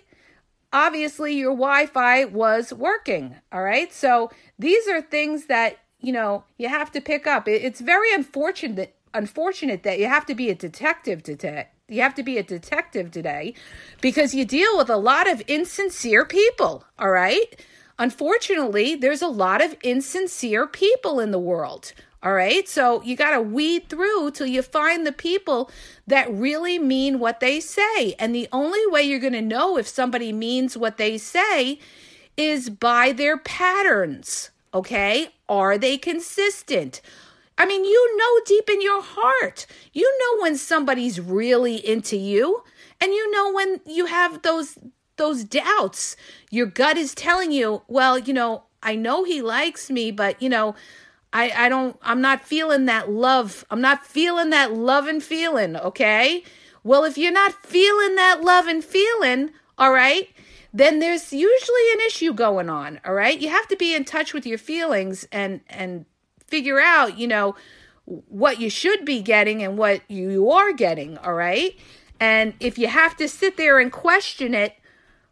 Obviously, 0.72 1.36
your 1.36 1.52
Wi 1.52 1.86
Fi 1.86 2.26
was 2.26 2.74
working. 2.74 3.36
All 3.52 3.62
right. 3.62 3.94
So 3.94 4.32
these 4.58 4.88
are 4.88 5.02
things 5.02 5.46
that, 5.46 5.78
you 6.00 6.12
know, 6.12 6.46
you 6.58 6.70
have 6.70 6.92
to 6.94 7.02
pick 7.02 7.28
up. 7.28 7.48
It's 7.48 7.80
very 7.80 8.12
unfortunate 8.14 8.96
unfortunate 9.14 9.84
that 9.84 10.00
you 10.00 10.08
have 10.08 10.26
to 10.26 10.34
be 10.34 10.50
a 10.50 10.56
detective 10.56 11.22
today. 11.22 11.68
You 11.88 12.02
have 12.02 12.16
to 12.16 12.24
be 12.24 12.38
a 12.38 12.44
detective 12.44 13.12
today 13.12 13.54
because 14.02 14.34
you 14.34 14.46
deal 14.46 14.76
with 14.78 14.90
a 14.90 14.98
lot 14.98 15.30
of 15.30 15.44
insincere 15.48 16.26
people, 16.26 16.84
all 16.98 17.12
right? 17.12 17.62
Unfortunately, 18.00 18.96
there's 18.96 19.22
a 19.22 19.28
lot 19.28 19.64
of 19.64 19.76
insincere 19.84 20.66
people 20.66 21.20
in 21.20 21.32
the 21.32 21.40
world. 21.40 21.94
All 22.24 22.34
right. 22.34 22.68
So 22.70 23.04
you 23.04 23.18
got 23.18 23.32
to 23.32 23.42
weed 23.42 23.90
through 23.90 24.32
till 24.32 24.48
you 24.48 24.62
find 24.62 25.06
the 25.06 25.12
people 25.12 25.70
that 26.08 26.34
really 26.34 26.80
mean 26.80 27.20
what 27.20 27.42
they 27.42 27.60
say. 27.60 28.16
And 28.18 28.34
the 28.34 28.48
only 28.54 28.80
way 28.88 29.04
you're 29.04 29.20
going 29.20 29.34
to 29.34 29.42
know 29.42 29.78
if 29.78 29.88
somebody 29.88 30.32
means 30.32 30.78
what 30.78 30.98
they 30.98 31.18
say 31.18 31.80
is 32.38 32.70
by 32.70 33.12
their 33.12 33.38
patterns. 33.38 34.52
Okay. 34.74 35.28
Are 35.50 35.78
they 35.78 35.98
consistent? 35.98 37.02
I 37.58 37.66
mean, 37.66 37.84
you 37.84 38.18
know 38.18 38.42
deep 38.46 38.70
in 38.70 38.82
your 38.82 39.02
heart, 39.04 39.68
you 39.92 40.12
know 40.20 40.42
when 40.42 40.58
somebody's 40.58 41.20
really 41.20 41.76
into 41.76 42.18
you, 42.18 42.64
and 43.00 43.14
you 43.14 43.30
know 43.32 43.52
when 43.54 43.80
you 43.86 44.08
have 44.08 44.42
those 44.42 44.80
those 45.18 45.44
doubts. 45.44 46.16
Your 46.50 46.66
gut 46.66 46.98
is 46.98 47.14
telling 47.14 47.52
you, 47.52 47.84
well, 47.88 48.18
you 48.18 48.34
know, 48.34 48.64
I 48.82 48.96
know 48.96 49.24
he 49.24 49.42
likes 49.42 49.92
me, 49.92 50.10
but 50.10 50.42
you 50.42 50.50
know, 50.50 50.74
I, 51.34 51.66
I 51.66 51.70
don't, 51.70 51.98
I'm 52.04 52.22
not 52.22 52.46
feeling 52.46 52.86
that 52.86 53.10
love. 53.10 53.66
I'm 53.72 53.82
not 53.82 54.06
feeling 54.06 54.52
that 54.52 54.72
love 54.74 55.08
and 55.08 55.22
feeling, 55.22 55.76
okay? 55.76 56.44
Well, 56.84 57.04
if 57.04 57.18
you're 57.18 57.32
not 57.32 57.66
feeling 57.66 58.16
that 58.16 58.42
love 58.42 58.68
and 58.68 58.84
feeling, 58.84 59.50
all 59.78 59.92
right, 59.92 60.30
then 60.72 61.00
there's 61.00 61.34
usually 61.34 61.92
an 61.94 62.02
issue 62.02 62.34
going 62.34 62.70
on, 62.70 63.02
all 63.04 63.14
right? 63.14 63.40
You 63.40 63.50
have 63.50 63.68
to 63.70 63.76
be 63.76 63.96
in 63.96 64.06
touch 64.06 64.34
with 64.34 64.46
your 64.46 64.60
feelings 64.60 65.28
and, 65.32 65.62
and 65.70 66.06
figure 66.48 66.80
out, 66.80 67.18
you 67.18 67.28
know, 67.28 67.56
what 68.06 68.60
you 68.60 68.70
should 68.70 69.04
be 69.04 69.22
getting 69.22 69.64
and 69.64 69.78
what 69.78 70.02
you 70.10 70.52
are 70.52 70.72
getting, 70.72 71.18
all 71.18 71.34
right? 71.34 71.76
And 72.20 72.54
if 72.60 72.78
you 72.78 72.88
have 72.88 73.18
to 73.18 73.28
sit 73.28 73.58
there 73.58 73.80
and 73.80 73.92
question 73.92 74.54
it, 74.54 74.76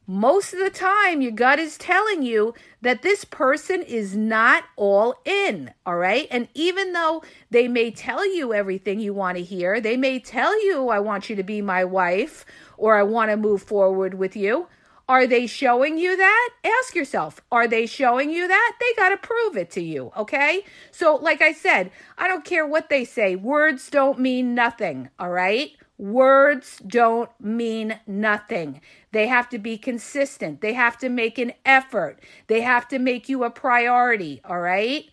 most 0.08 0.54
of 0.54 0.60
the 0.60 0.70
time 0.70 1.22
your 1.22 1.32
gut 1.32 1.60
is 1.60 1.78
telling 1.78 2.24
you 2.24 2.54
that 2.82 3.02
this 3.02 3.24
person 3.24 3.82
is 3.82 4.16
not 4.16 4.64
all 4.76 5.16
in, 5.26 5.72
all 5.86 5.96
right? 5.96 6.28
And 6.32 6.48
even 6.54 6.94
though 6.94 7.24
they 7.50 7.68
may 7.68 7.92
tell 7.92 8.26
you 8.26 8.54
everything 8.54 9.00
you 9.00 9.14
want 9.14 9.38
to 9.38 9.44
hear, 9.44 9.80
they 9.80 9.98
may 9.98 10.20
tell 10.20 10.60
you, 10.66 10.90
I 10.90 11.00
want 11.00 11.30
you 11.30 11.36
to 11.36 11.44
be 11.44 11.62
my 11.62 11.86
wife 11.86 12.46
or 12.78 12.98
I 12.98 13.04
want 13.04 13.32
to 13.32 13.38
move 13.38 13.62
forward 13.62 14.16
with 14.16 14.36
you. 14.36 14.68
Are 15.08 15.28
they 15.28 15.46
showing 15.46 15.98
you 15.98 16.16
that? 16.16 16.50
Ask 16.64 16.96
yourself, 16.96 17.42
are 17.52 17.68
they 17.68 17.86
showing 17.86 18.32
you 18.32 18.48
that? 18.48 18.74
They 18.80 18.94
got 18.96 19.10
to 19.10 19.18
prove 19.18 19.58
it 19.58 19.70
to 19.72 19.82
you, 19.82 20.12
okay? 20.16 20.64
So, 20.92 21.16
like 21.16 21.42
I 21.42 21.52
said, 21.52 21.92
I 22.18 22.28
don't 22.28 22.46
care 22.46 22.66
what 22.66 22.90
they 22.90 23.04
say, 23.04 23.36
words 23.36 23.90
don't 23.90 24.20
mean 24.20 24.56
nothing, 24.56 25.10
all 25.20 25.30
right? 25.30 25.72
Words 26.02 26.80
don't 26.80 27.30
mean 27.40 28.00
nothing. 28.08 28.82
They 29.12 29.28
have 29.28 29.48
to 29.50 29.60
be 29.60 29.78
consistent. 29.78 30.60
They 30.60 30.74
have 30.74 30.98
to 30.98 31.10
make 31.10 31.38
an 31.38 31.54
effort. 31.64 32.20
They 32.48 32.62
have 32.62 32.88
to 32.88 32.98
make 32.98 33.30
you 33.30 33.44
a 33.44 33.52
priority, 33.52 34.42
all 34.44 34.60
right? 34.60 35.06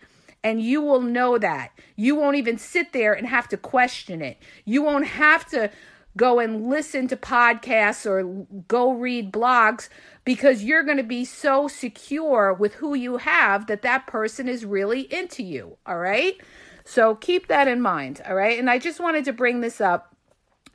And 0.42 0.62
you 0.62 0.80
will 0.80 1.02
know 1.02 1.36
that. 1.36 1.72
You 1.94 2.14
won't 2.14 2.36
even 2.36 2.56
sit 2.56 2.94
there 2.94 3.12
and 3.12 3.26
have 3.26 3.48
to 3.48 3.58
question 3.58 4.22
it. 4.22 4.38
You 4.64 4.80
won't 4.80 5.08
have 5.08 5.44
to 5.50 5.70
go 6.16 6.38
and 6.38 6.70
listen 6.70 7.06
to 7.08 7.18
podcasts 7.18 8.06
or 8.06 8.46
go 8.66 8.90
read 8.92 9.30
blogs 9.30 9.90
because 10.24 10.64
you're 10.64 10.84
going 10.84 10.96
to 10.96 11.02
be 11.02 11.26
so 11.26 11.68
secure 11.68 12.50
with 12.54 12.76
who 12.76 12.94
you 12.94 13.18
have 13.18 13.66
that 13.66 13.82
that 13.82 14.06
person 14.06 14.48
is 14.48 14.64
really 14.64 15.02
into 15.12 15.42
you. 15.42 15.76
All 15.84 15.98
right. 15.98 16.40
So 16.86 17.14
keep 17.14 17.48
that 17.48 17.68
in 17.68 17.82
mind. 17.82 18.22
All 18.26 18.34
right. 18.34 18.58
And 18.58 18.70
I 18.70 18.78
just 18.78 19.00
wanted 19.00 19.26
to 19.26 19.34
bring 19.34 19.60
this 19.60 19.82
up 19.82 20.14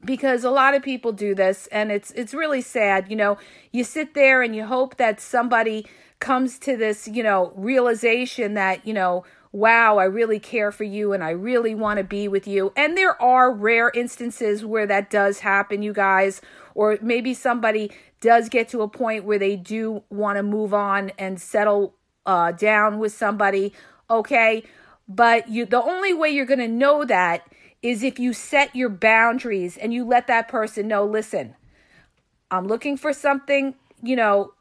because 0.05 0.43
a 0.43 0.49
lot 0.49 0.75
of 0.75 0.83
people 0.83 1.11
do 1.11 1.35
this 1.35 1.67
and 1.67 1.91
it's 1.91 2.11
it's 2.11 2.33
really 2.33 2.61
sad 2.61 3.09
you 3.09 3.15
know. 3.15 3.37
You 3.71 3.83
sit 3.83 4.13
there 4.13 4.41
and 4.41 4.55
you 4.55 4.65
hope 4.65 4.97
that 4.97 5.19
somebody 5.19 5.85
comes 6.19 6.57
to 6.59 6.77
this 6.77 7.07
you 7.07 7.23
know 7.23 7.51
realization 7.55 8.53
that 8.53 8.87
you 8.87 8.93
know 8.93 9.25
wow 9.51 9.97
i 9.97 10.05
really 10.05 10.39
care 10.39 10.71
for 10.71 10.85
you 10.85 11.11
and 11.11 11.21
i 11.21 11.29
really 11.29 11.75
want 11.75 11.97
to 11.97 12.03
be 12.03 12.27
with 12.27 12.47
you. 12.47 12.71
And 12.75 12.97
there 12.97 13.21
are 13.21 13.53
rare 13.53 13.91
instances 13.93 14.63
where 14.65 14.87
that 14.87 15.09
does 15.09 15.39
happen 15.39 15.81
you 15.81 15.93
guys 15.93 16.41
or 16.75 16.97
maybe 17.01 17.33
somebody 17.33 17.91
does 18.21 18.47
get 18.47 18.69
to 18.69 18.81
a 18.81 18.87
point 18.87 19.25
where 19.25 19.37
they 19.37 19.55
do 19.55 20.03
want 20.09 20.37
to 20.37 20.43
move 20.43 20.73
on 20.73 21.11
and 21.17 21.41
settle 21.41 21.95
uh, 22.25 22.53
down 22.53 22.99
with 22.99 23.11
somebody 23.11 23.73
okay? 24.09 24.63
But 25.07 25.49
you 25.49 25.65
the 25.65 25.81
only 25.81 26.13
way 26.13 26.29
you're 26.29 26.45
going 26.45 26.59
to 26.59 26.67
know 26.67 27.03
that 27.05 27.45
is 27.83 28.01
if 28.01 28.17
you 28.17 28.33
set 28.33 28.75
your 28.75 28.89
boundaries 28.89 29.77
and 29.77 29.93
you 29.93 30.05
let 30.05 30.25
that 30.27 30.47
person 30.47 30.87
know, 30.87 31.05
listen, 31.05 31.53
I'm 32.49 32.65
looking 32.65 32.95
for 32.97 33.13
something, 33.13 33.75
you 34.01 34.15
know, 34.15 34.53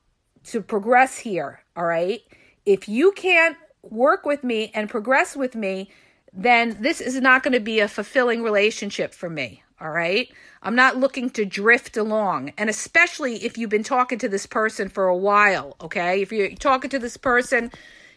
to 0.45 0.61
progress 0.61 1.19
here. 1.19 1.61
All 1.77 1.85
right. 1.85 2.21
If 2.67 2.89
you 2.89 3.13
can't 3.13 3.57
work 3.83 4.27
with 4.27 4.43
me 4.43 4.73
and 4.75 4.91
progress 4.91 5.37
with 5.37 5.55
me, 5.55 5.91
then 6.33 6.77
this 6.81 7.01
is 7.01 7.21
not 7.21 7.43
going 7.43 7.53
to 7.53 7.61
be 7.61 7.79
a 7.79 7.89
fulfilling 7.89 8.43
relationship 8.43 9.15
for 9.15 9.31
me. 9.31 9.63
All 9.81 9.91
right. 9.91 10.29
I'm 10.63 10.75
not 10.75 10.97
looking 10.97 11.31
to 11.31 11.45
drift 11.45 11.97
along. 11.97 12.53
And 12.57 12.71
especially 12.71 13.45
if 13.45 13.57
you've 13.57 13.71
been 13.71 13.83
talking 13.83 14.19
to 14.19 14.29
this 14.29 14.47
person 14.47 14.89
for 14.89 15.07
a 15.07 15.17
while. 15.17 15.77
Okay. 15.81 16.23
If 16.23 16.33
you're 16.33 16.51
talking 16.51 16.91
to 16.91 16.99
this 16.99 17.17
person, 17.17 17.71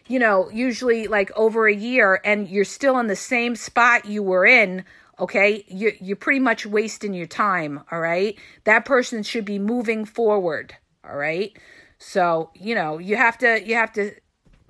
you 0.08 0.18
know, 0.18 0.50
usually 0.50 1.06
like 1.06 1.30
over 1.36 1.66
a 1.66 1.74
year 1.74 2.20
and 2.24 2.48
you're 2.48 2.64
still 2.64 2.98
in 2.98 3.06
the 3.06 3.16
same 3.16 3.56
spot 3.56 4.04
you 4.04 4.22
were 4.22 4.46
in, 4.46 4.84
okay, 5.18 5.64
you're, 5.68 5.92
you're 6.00 6.16
pretty 6.16 6.40
much 6.40 6.66
wasting 6.66 7.14
your 7.14 7.26
time, 7.26 7.82
all 7.90 8.00
right? 8.00 8.38
That 8.64 8.84
person 8.84 9.22
should 9.22 9.44
be 9.44 9.58
moving 9.58 10.04
forward, 10.04 10.76
all 11.08 11.16
right? 11.16 11.56
So, 11.98 12.50
you 12.54 12.74
know, 12.74 12.98
you 12.98 13.16
have 13.16 13.38
to, 13.38 13.66
you 13.66 13.74
have 13.74 13.92
to 13.94 14.12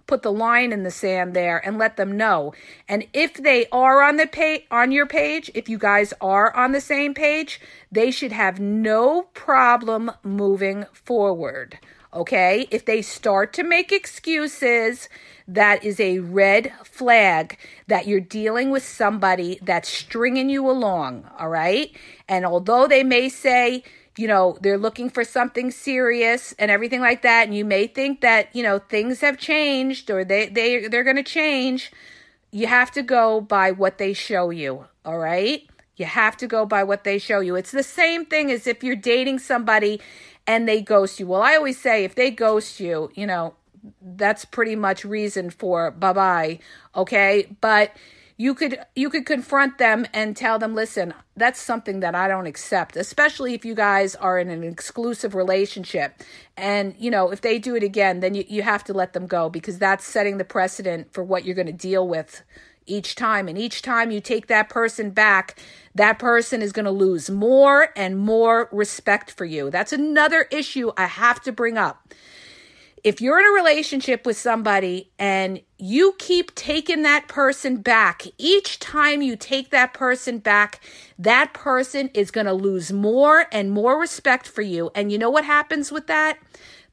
put 0.06 0.22
the 0.22 0.32
line 0.32 0.72
in 0.72 0.84
the 0.84 0.90
sand 0.90 1.34
there 1.34 1.58
and 1.66 1.78
let 1.78 1.96
them 1.96 2.16
know. 2.16 2.54
And 2.88 3.06
if 3.12 3.34
they 3.34 3.66
are 3.72 4.02
on 4.02 4.16
the 4.16 4.26
page 4.26 4.64
on 4.70 4.92
your 4.92 5.06
page, 5.06 5.50
if 5.54 5.68
you 5.68 5.78
guys 5.78 6.14
are 6.20 6.54
on 6.54 6.72
the 6.72 6.80
same 6.80 7.12
page, 7.12 7.60
they 7.90 8.10
should 8.10 8.32
have 8.32 8.60
no 8.60 9.22
problem 9.34 10.12
moving 10.22 10.86
forward. 10.92 11.78
Okay? 12.16 12.66
If 12.70 12.86
they 12.86 13.02
start 13.02 13.52
to 13.52 13.62
make 13.62 13.92
excuses, 13.92 15.08
that 15.46 15.84
is 15.84 16.00
a 16.00 16.18
red 16.18 16.72
flag 16.82 17.58
that 17.86 18.06
you're 18.06 18.20
dealing 18.20 18.70
with 18.70 18.84
somebody 18.84 19.58
that's 19.62 19.88
stringing 19.88 20.50
you 20.50 20.68
along, 20.68 21.28
all 21.38 21.48
right? 21.48 21.94
And 22.28 22.44
although 22.44 22.88
they 22.88 23.04
may 23.04 23.28
say, 23.28 23.84
you 24.16 24.26
know, 24.26 24.56
they're 24.62 24.78
looking 24.78 25.10
for 25.10 25.24
something 25.24 25.70
serious 25.70 26.54
and 26.58 26.70
everything 26.70 27.00
like 27.00 27.22
that, 27.22 27.46
and 27.46 27.54
you 27.54 27.64
may 27.64 27.86
think 27.86 28.22
that, 28.22 28.48
you 28.56 28.62
know, 28.62 28.78
things 28.78 29.20
have 29.20 29.38
changed 29.38 30.10
or 30.10 30.24
they 30.24 30.48
they 30.48 30.88
they're 30.88 31.04
going 31.04 31.16
to 31.16 31.22
change, 31.22 31.92
you 32.50 32.66
have 32.66 32.90
to 32.92 33.02
go 33.02 33.40
by 33.40 33.70
what 33.70 33.98
they 33.98 34.14
show 34.14 34.50
you, 34.50 34.86
all 35.04 35.18
right? 35.18 35.68
You 35.96 36.06
have 36.06 36.36
to 36.38 36.46
go 36.46 36.66
by 36.66 36.82
what 36.82 37.04
they 37.04 37.18
show 37.18 37.40
you. 37.40 37.56
It's 37.56 37.70
the 37.72 37.82
same 37.82 38.26
thing 38.26 38.50
as 38.50 38.66
if 38.66 38.82
you're 38.82 38.96
dating 38.96 39.38
somebody 39.38 40.00
and 40.46 40.68
they 40.68 40.80
ghost 40.80 41.20
you. 41.20 41.26
Well, 41.26 41.42
I 41.42 41.56
always 41.56 41.80
say 41.80 42.04
if 42.04 42.14
they 42.14 42.30
ghost 42.30 42.80
you, 42.80 43.10
you 43.14 43.26
know, 43.26 43.54
that's 44.00 44.44
pretty 44.44 44.76
much 44.76 45.04
reason 45.04 45.50
for 45.50 45.90
bye 45.90 46.12
bye. 46.12 46.58
Okay. 46.94 47.56
But 47.60 47.92
you 48.36 48.54
could 48.54 48.78
you 48.94 49.08
could 49.08 49.24
confront 49.24 49.78
them 49.78 50.06
and 50.12 50.36
tell 50.36 50.58
them 50.58 50.74
listen 50.74 51.14
that's 51.36 51.60
something 51.60 52.00
that 52.00 52.14
i 52.14 52.28
don't 52.28 52.46
accept 52.46 52.96
especially 52.96 53.54
if 53.54 53.64
you 53.64 53.74
guys 53.74 54.14
are 54.16 54.38
in 54.38 54.50
an 54.50 54.62
exclusive 54.62 55.34
relationship 55.34 56.22
and 56.56 56.94
you 56.98 57.10
know 57.10 57.30
if 57.30 57.40
they 57.40 57.58
do 57.58 57.74
it 57.74 57.82
again 57.82 58.20
then 58.20 58.34
you, 58.34 58.44
you 58.46 58.62
have 58.62 58.84
to 58.84 58.92
let 58.92 59.12
them 59.12 59.26
go 59.26 59.48
because 59.48 59.78
that's 59.78 60.04
setting 60.04 60.38
the 60.38 60.44
precedent 60.44 61.12
for 61.12 61.24
what 61.24 61.44
you're 61.44 61.54
going 61.54 61.66
to 61.66 61.72
deal 61.72 62.06
with 62.06 62.42
each 62.86 63.14
time 63.14 63.48
and 63.48 63.58
each 63.58 63.82
time 63.82 64.10
you 64.10 64.20
take 64.20 64.46
that 64.46 64.68
person 64.68 65.10
back 65.10 65.58
that 65.94 66.18
person 66.18 66.60
is 66.62 66.72
going 66.72 66.84
to 66.84 66.90
lose 66.90 67.30
more 67.30 67.88
and 67.96 68.18
more 68.18 68.68
respect 68.72 69.30
for 69.30 69.44
you 69.44 69.70
that's 69.70 69.92
another 69.92 70.42
issue 70.50 70.90
i 70.96 71.06
have 71.06 71.40
to 71.40 71.52
bring 71.52 71.76
up 71.76 72.12
if 73.06 73.20
you're 73.20 73.38
in 73.38 73.46
a 73.46 73.50
relationship 73.50 74.26
with 74.26 74.36
somebody 74.36 75.12
and 75.16 75.60
you 75.78 76.16
keep 76.18 76.52
taking 76.56 77.02
that 77.02 77.28
person 77.28 77.76
back, 77.76 78.24
each 78.36 78.80
time 78.80 79.22
you 79.22 79.36
take 79.36 79.70
that 79.70 79.94
person 79.94 80.38
back, 80.38 80.80
that 81.16 81.52
person 81.52 82.10
is 82.14 82.32
going 82.32 82.46
to 82.46 82.52
lose 82.52 82.92
more 82.92 83.46
and 83.52 83.70
more 83.70 84.00
respect 84.00 84.48
for 84.48 84.62
you. 84.62 84.90
And 84.92 85.12
you 85.12 85.18
know 85.18 85.30
what 85.30 85.44
happens 85.44 85.92
with 85.92 86.08
that? 86.08 86.38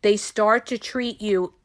They 0.03 0.15
start 0.15 0.67
to 0.67 0.77
treat 0.77 1.19
you 1.19 1.56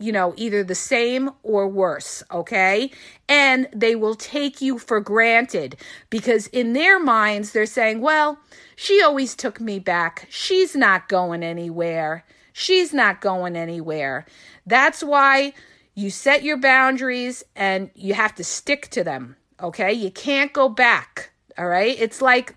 you 0.00 0.10
know, 0.10 0.32
either 0.36 0.64
the 0.64 0.74
same 0.74 1.30
or 1.42 1.68
worse, 1.68 2.22
okay? 2.32 2.90
And 3.28 3.68
they 3.72 3.94
will 3.94 4.14
take 4.14 4.62
you 4.62 4.78
for 4.78 4.98
granted 4.98 5.76
because 6.08 6.46
in 6.48 6.72
their 6.72 6.98
minds, 6.98 7.52
they're 7.52 7.66
saying, 7.66 8.00
well, 8.00 8.38
she 8.76 9.02
always 9.02 9.34
took 9.34 9.60
me 9.60 9.78
back. 9.78 10.26
She's 10.30 10.74
not 10.74 11.08
going 11.08 11.42
anywhere. 11.42 12.24
She's 12.54 12.94
not 12.94 13.20
going 13.20 13.56
anywhere. 13.56 14.24
That's 14.66 15.04
why 15.04 15.52
you 15.94 16.10
set 16.10 16.42
your 16.42 16.56
boundaries 16.56 17.44
and 17.54 17.90
you 17.94 18.14
have 18.14 18.34
to 18.36 18.44
stick 18.44 18.88
to 18.90 19.04
them. 19.04 19.36
Okay. 19.62 19.92
You 19.92 20.10
can't 20.10 20.52
go 20.52 20.70
back. 20.70 21.30
All 21.58 21.66
right. 21.66 21.94
It's 21.98 22.22
like 22.22 22.56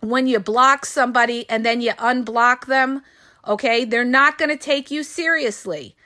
when 0.00 0.28
you 0.28 0.38
block 0.38 0.86
somebody 0.86 1.48
and 1.50 1.66
then 1.66 1.80
you 1.80 1.90
unblock 1.92 2.66
them. 2.66 3.02
Okay. 3.46 3.84
They're 3.84 4.04
not 4.04 4.38
going 4.38 4.50
to 4.50 4.56
take 4.56 4.92
you 4.92 5.02
seriously. 5.02 5.96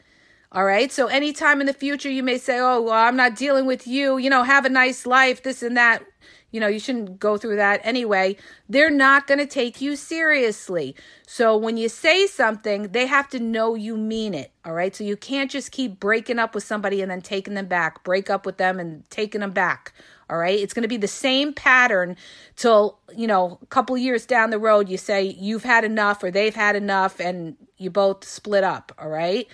All 0.53 0.65
right. 0.65 0.93
So 0.93 1.07
anytime 1.07 1.61
in 1.61 1.67
the 1.67 1.73
future 1.73 2.11
you 2.11 2.23
may 2.23 2.39
say, 2.39 2.59
oh, 2.59 2.83
well, 2.83 2.93
I'm 2.93 3.17
not 3.17 3.37
dealing 3.37 3.67
with 3.67 3.87
you, 3.87 4.19
you 4.19 4.31
know, 4.31 4.43
have 4.43 4.65
a 4.65 4.69
nice 4.69 5.07
life, 5.07 5.43
this 5.43 5.63
and 5.63 5.77
that 5.77 6.05
you 6.53 6.61
know, 6.61 6.69
you 6.69 6.79
shouldn't 6.79 7.19
go 7.19 7.39
through 7.39 7.57
that 7.57 7.81
anyway. 7.83 8.37
They're 8.69 8.91
not 8.91 9.27
going 9.27 9.39
to 9.39 9.47
take 9.47 9.81
you 9.81 9.97
seriously. 9.97 10.95
So 11.27 11.57
when 11.57 11.79
you 11.79 11.89
say 11.89 12.27
something, 12.27 12.93
they 12.93 13.07
have 13.07 13.29
to 13.31 13.41
know 13.41 13.75
you 13.75 13.97
mean 13.97 14.35
it. 14.35 14.53
All 14.65 14.75
right. 14.75 14.95
So 14.95 15.03
you 15.03 15.17
can't 15.17 15.51
just 15.51 15.73
keep 15.73 15.99
breaking 15.99 16.39
up 16.39 16.55
with 16.55 16.63
somebody 16.63 17.01
and 17.01 17.11
then 17.11 17.23
taking 17.23 17.55
them 17.55 17.67
back, 17.67 18.05
break 18.05 18.29
up 18.29 18.45
with 18.45 18.59
them 18.59 18.79
and 18.79 19.09
taking 19.11 19.41
them 19.41 19.53
back. 19.53 19.95
All 20.29 20.37
right. 20.37 20.59
It's 20.59 20.75
going 20.75 20.83
to 20.83 20.89
be 20.89 20.99
the 20.99 21.09
same 21.09 21.55
pattern 21.55 22.17
till, 22.57 22.99
you 23.17 23.27
know, 23.27 23.59
a 23.63 23.67
couple 23.67 23.97
years 23.97 24.27
down 24.27 24.51
the 24.51 24.59
road, 24.59 24.91
you 24.91 24.99
say 24.99 25.23
you've 25.25 25.65
had 25.65 25.85
enough 25.85 26.23
or 26.23 26.31
they've 26.31 26.55
had 26.55 26.77
enough 26.77 27.19
and 27.19 27.57
you 27.79 27.91
both 27.91 28.25
split 28.25 28.63
up. 28.63 28.93
All 28.99 29.09
right. 29.09 29.49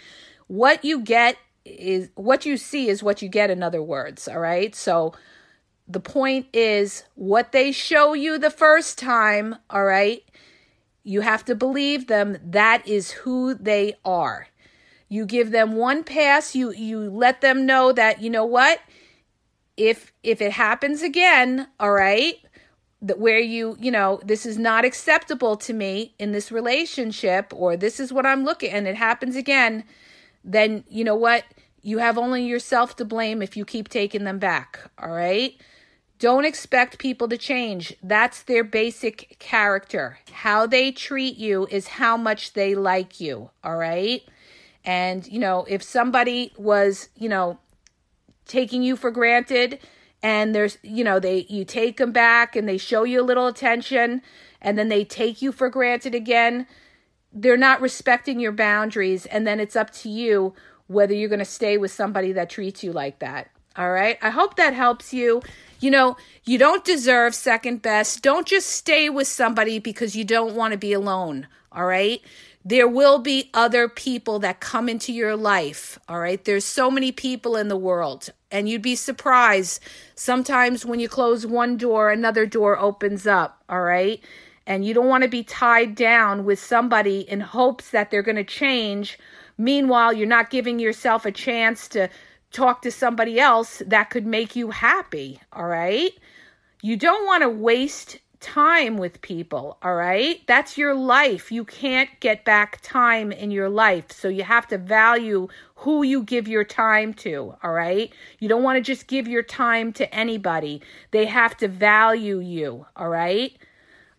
What 0.49 0.85
you 0.85 1.01
get 1.01 1.37
is 1.65 2.11
what 2.15 2.45
you 2.45 2.57
see 2.57 2.89
is 2.89 3.03
what 3.03 3.23
you 3.23 3.29
get, 3.29 3.51
in 3.51 3.63
other 3.63 3.83
words. 3.83 4.27
All 4.29 4.41
right. 4.41 4.75
So, 4.75 5.15
the 5.89 6.01
point 6.01 6.47
is 6.53 7.05
what 7.15 7.53
they 7.53 7.73
show 7.73 8.13
you 8.13 8.37
the 8.39 8.51
first 8.51 8.99
time, 8.99 9.57
all 9.71 9.85
right? 9.85 10.23
You 11.03 11.23
have 11.23 11.45
to 11.47 11.55
believe 11.55 12.07
them. 12.07 12.37
That 12.45 12.87
is 12.87 13.11
who 13.13 13.55
they 13.55 13.95
are. 14.05 14.49
You 15.09 15.25
give 15.25 15.51
them 15.51 15.77
one 15.77 16.05
pass, 16.05 16.55
you 16.55 16.71
you 16.73 17.09
let 17.09 17.41
them 17.41 17.65
know 17.65 17.93
that 17.93 18.21
you 18.21 18.29
know 18.29 18.45
what? 18.45 18.81
If 19.79 20.13
if 20.23 20.43
it 20.43 20.53
happens 20.53 21.03
again, 21.03 21.69
all 21.81 21.93
right? 21.93 22.35
That 23.01 23.19
where 23.19 23.39
you, 23.39 23.77
you 23.81 23.91
know, 23.91 24.21
this 24.23 24.45
is 24.45 24.59
not 24.59 24.85
acceptable 24.85 25.57
to 25.57 25.73
me 25.73 26.15
in 26.19 26.33
this 26.33 26.53
relationship 26.53 27.53
or 27.55 27.77
this 27.77 27.99
is 27.99 28.13
what 28.13 28.27
I'm 28.27 28.45
looking 28.45 28.71
and 28.71 28.87
it 28.87 28.97
happens 28.97 29.37
again, 29.37 29.85
then 30.49 30.83
you 30.89 31.05
know 31.05 31.15
what? 31.15 31.45
You 31.83 31.99
have 31.99 32.19
only 32.19 32.45
yourself 32.45 32.97
to 32.97 33.05
blame 33.05 33.43
if 33.43 33.57
you 33.57 33.65
keep 33.65 33.89
taking 33.89 34.25
them 34.25 34.39
back, 34.39 34.91
all 34.99 35.11
right? 35.11 35.55
Don't 36.19 36.45
expect 36.45 36.99
people 36.99 37.29
to 37.29 37.39
change. 37.39 37.95
That's 38.03 38.43
their 38.43 38.65
basic 38.65 39.37
character. 39.39 40.19
How 40.33 40.67
they 40.67 40.91
treat 40.91 41.37
you 41.37 41.69
is 41.71 41.87
how 41.87 42.17
much 42.17 42.55
they 42.55 42.75
like 42.75 43.21
you. 43.21 43.51
All 43.63 43.77
right. 43.77 44.23
And, 44.85 45.27
you 45.29 45.39
know, 45.39 45.65
if 45.69 45.83
somebody 45.83 46.53
was, 46.57 47.11
you 47.15 47.29
know, 47.29 47.61
taking 48.47 48.83
you 48.83 48.97
for 48.97 49.11
granted 49.11 49.79
and 50.23 50.55
there's, 50.55 50.79
you 50.83 51.05
know, 51.05 51.21
they, 51.21 51.47
you 51.49 51.65
take 51.65 51.99
them 51.99 52.11
back 52.11 52.57
and 52.57 52.69
they 52.69 52.79
show 52.79 53.05
you 53.05 53.21
a 53.21 53.23
little 53.23 53.47
attention 53.47 54.23
and 54.61 54.77
then 54.77 54.89
they 54.89 55.05
take 55.05 55.41
you 55.41 55.53
for 55.53 55.69
granted 55.69 56.15
again, 56.15 56.67
they're 57.33 57.57
not 57.57 57.81
respecting 57.81 58.41
your 58.41 58.53
boundaries. 58.53 59.27
And 59.27 59.47
then 59.47 59.61
it's 59.61 59.77
up 59.77 59.91
to 59.93 60.09
you 60.09 60.55
whether 60.87 61.15
you're 61.15 61.29
going 61.29 61.39
to 61.39 61.45
stay 61.45 61.79
with 61.79 61.91
somebody 61.93 62.33
that 62.33 62.51
treats 62.51 62.83
you 62.83 62.93
like 62.93 63.19
that. 63.19 63.51
All 63.77 63.91
right. 63.91 64.19
I 64.23 64.31
hope 64.31 64.57
that 64.57 64.75
helps 64.75 65.13
you 65.13 65.43
You 65.81 65.91
know, 65.93 66.17
you 66.45 66.59
don't 66.59 66.85
deserve 66.85 67.35
second 67.35 67.83
best. 67.83 68.23
Don't 68.23 68.47
just 68.47 68.69
stay 68.69 69.09
with 69.09 69.29
somebody 69.29 69.79
because 69.79 70.17
you 70.17 70.25
don't 70.25 70.55
want 70.55 70.73
to 70.73 70.79
be 70.79 70.93
alone. 70.93 71.47
All 71.71 71.87
right. 71.87 72.21
There 72.65 72.89
will 72.89 73.19
be 73.21 73.51
other 73.55 73.89
people 73.89 74.41
that 74.41 74.61
come 74.61 74.89
into 74.89 75.13
your 75.13 75.37
life. 75.37 75.99
All 76.09 76.19
right. 76.19 76.45
There's 76.45 76.65
so 76.65 76.91
many 76.91 77.13
people 77.13 77.57
in 77.57 77.69
the 77.69 77.77
world, 77.77 78.31
and 78.51 78.69
you'd 78.69 78.83
be 78.83 78.97
surprised. 78.97 79.81
Sometimes 80.17 80.85
when 80.85 80.99
you 80.99 81.09
close 81.09 81.47
one 81.47 81.77
door, 81.77 82.11
another 82.11 82.45
door 82.45 82.77
opens 82.77 83.27
up. 83.27 83.63
All 83.69 83.83
right. 83.83 84.21
And 84.69 84.85
you 84.85 84.93
don't 84.93 85.09
want 85.09 85.25
to 85.25 85.31
be 85.31 85.43
tied 85.43 85.95
down 85.95 86.45
with 86.45 86.61
somebody 86.61 87.21
in 87.21 87.41
hopes 87.41 87.89
that 87.91 88.11
they're 88.11 88.23
going 88.23 88.37
to 88.37 88.45
change. 88.45 89.19
Meanwhile, 89.57 90.13
you're 90.13 90.27
not 90.27 90.51
giving 90.51 90.79
yourself 90.79 91.25
a 91.25 91.33
chance 91.33 91.89
to 91.89 92.11
talk 92.53 92.83
to 92.83 92.91
somebody 92.91 93.41
else 93.41 93.83
that 93.87 94.11
could 94.11 94.27
make 94.27 94.55
you 94.55 94.71
happy. 94.71 95.41
All 95.55 95.65
right. 95.65 96.13
You 96.83 96.99
don't 96.99 97.25
want 97.25 97.45
to 97.45 97.49
waste 97.49 98.19
time 98.41 98.99
with 98.99 99.23
people, 99.23 99.79
all 99.83 99.95
right? 99.95 100.43
That's 100.47 100.77
your 100.77 100.95
life. 100.95 101.51
You 101.51 101.65
can't 101.65 102.11
get 102.21 102.45
back 102.45 102.79
time 102.83 103.33
in 103.33 103.51
your 103.51 103.71
life. 103.71 104.13
So 104.13 104.29
you 104.29 104.45
have 104.45 104.69
to 104.69 104.77
value 104.77 105.49
who 105.77 106.03
you 106.03 106.23
give 106.23 106.47
your 106.47 106.63
time 106.63 107.15
to, 107.15 107.55
all 107.63 107.73
right? 107.73 108.13
You 108.39 108.51
don't 108.51 108.63
want 108.63 108.77
to 108.77 108.83
just 108.83 109.07
give 109.07 109.27
your 109.27 109.43
time 109.43 109.95
to 109.95 110.15
anybody. 110.15 110.83
They 111.11 111.25
have 111.25 111.57
to 111.57 111.69
value 111.69 112.39
you, 112.39 112.85
all 112.95 113.09
right? 113.09 113.57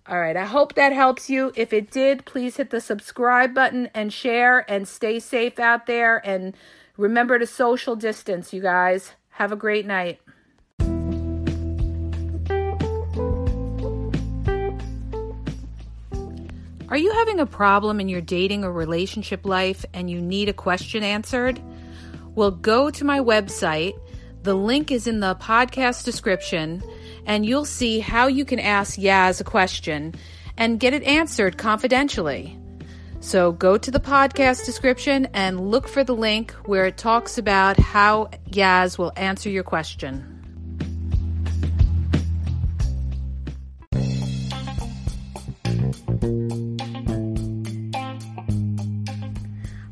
All 0.09 0.19
right, 0.19 0.35
I 0.35 0.45
hope 0.45 0.73
that 0.73 0.91
helps 0.91 1.29
you. 1.29 1.51
If 1.55 1.71
it 1.71 1.91
did, 1.91 2.25
please 2.25 2.57
hit 2.57 2.71
the 2.71 2.81
subscribe 2.81 3.53
button 3.53 3.91
and 3.93 4.11
share 4.11 4.65
and 4.67 4.87
stay 4.87 5.19
safe 5.19 5.59
out 5.59 5.85
there 5.85 6.17
and 6.27 6.57
remember 6.97 7.37
to 7.37 7.45
social 7.45 7.95
distance, 7.95 8.51
you 8.51 8.59
guys. 8.59 9.11
Have 9.29 9.51
a 9.51 9.55
great 9.55 9.85
night. 9.85 10.19
Are 16.89 16.97
you 16.97 17.11
having 17.13 17.39
a 17.39 17.45
problem 17.45 17.99
in 17.99 18.09
your 18.09 18.21
dating 18.21 18.63
or 18.63 18.73
relationship 18.73 19.45
life 19.45 19.85
and 19.93 20.09
you 20.09 20.19
need 20.19 20.49
a 20.49 20.53
question 20.53 21.03
answered? 21.03 21.61
Well, 22.33 22.49
go 22.49 22.89
to 22.89 23.05
my 23.05 23.19
website. 23.19 23.93
The 24.41 24.55
link 24.55 24.89
is 24.89 25.05
in 25.05 25.19
the 25.19 25.35
podcast 25.35 26.03
description, 26.03 26.81
and 27.25 27.45
you'll 27.45 27.65
see 27.65 27.99
how 27.99 28.27
you 28.27 28.45
can 28.45 28.59
ask 28.59 28.97
Yaz 28.99 29.41
a 29.41 29.43
question 29.43 30.13
and 30.57 30.79
get 30.79 30.93
it 30.93 31.03
answered 31.03 31.57
confidentially. 31.57 32.57
So 33.21 33.51
go 33.51 33.77
to 33.77 33.91
the 33.91 33.99
podcast 33.99 34.65
description 34.65 35.27
and 35.33 35.69
look 35.71 35.87
for 35.87 36.03
the 36.03 36.15
link 36.15 36.51
where 36.65 36.85
it 36.85 36.97
talks 36.97 37.37
about 37.37 37.77
how 37.77 38.29
Yaz 38.49 38.97
will 38.97 39.11
answer 39.15 39.49
your 39.49 39.63
question. 39.63 40.35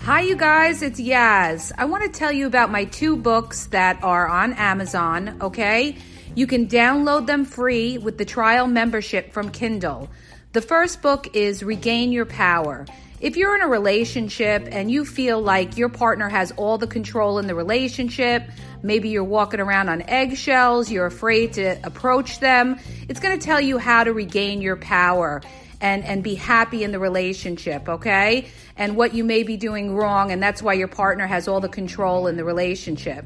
Hi, 0.08 0.22
you 0.22 0.38
guys, 0.38 0.82
it's 0.82 1.02
Yaz. 1.02 1.74
I 1.78 1.84
want 1.84 2.04
to 2.04 2.10
tell 2.10 2.32
you 2.32 2.48
about 2.48 2.72
my 2.72 2.86
two 2.86 3.18
books 3.18 3.68
that 3.68 4.02
are 4.04 4.26
on 4.26 4.54
Amazon, 4.54 5.38
okay? 5.42 5.98
You 6.38 6.46
can 6.46 6.68
download 6.68 7.26
them 7.26 7.46
free 7.46 7.98
with 7.98 8.20
the 8.20 8.24
trial 8.24 8.68
membership 8.68 9.34
from 9.34 9.50
Kindle. 9.50 10.08
The 10.54 10.62
first 10.62 11.02
book 11.02 11.36
is 11.36 11.64
Regain 11.64 12.12
Your 12.12 12.28
Power. 12.28 12.86
If 13.20 13.38
you're 13.38 13.56
in 13.56 13.64
a 13.64 13.68
relationship 13.68 14.68
and 14.72 14.92
you 14.92 15.04
feel 15.04 15.42
like 15.42 15.78
your 15.78 15.90
partner 15.90 16.30
has 16.30 16.52
all 16.52 16.78
the 16.78 16.86
control 16.86 17.40
in 17.40 17.48
the 17.48 17.56
relationship, 17.56 18.44
maybe 18.84 19.10
you're 19.10 19.24
walking 19.24 19.60
around 19.60 19.90
on 19.90 20.04
eggshells, 20.04 20.92
you're 20.92 21.08
afraid 21.08 21.54
to 21.54 21.84
approach 21.84 22.40
them, 22.40 22.78
it's 23.10 23.20
going 23.20 23.40
to 23.40 23.44
tell 23.44 23.60
you 23.60 23.80
how 23.80 24.04
to 24.04 24.14
regain 24.14 24.62
your 24.62 24.76
power 24.76 25.42
and 25.82 26.04
and 26.04 26.24
be 26.24 26.36
happy 26.36 26.84
in 26.84 26.92
the 26.92 26.98
relationship 26.98 27.88
okay 27.88 28.48
and 28.78 28.96
what 28.96 29.14
you 29.14 29.24
may 29.24 29.44
be 29.44 29.58
doing 29.58 29.94
wrong 29.96 30.32
and 30.32 30.42
that's 30.42 30.60
why 30.60 30.74
your 30.74 30.88
partner 30.88 31.28
has 31.28 31.48
all 31.48 31.60
the 31.60 31.70
control 31.70 32.26
in 32.26 32.36
the 32.36 32.44
relationship 32.44 33.26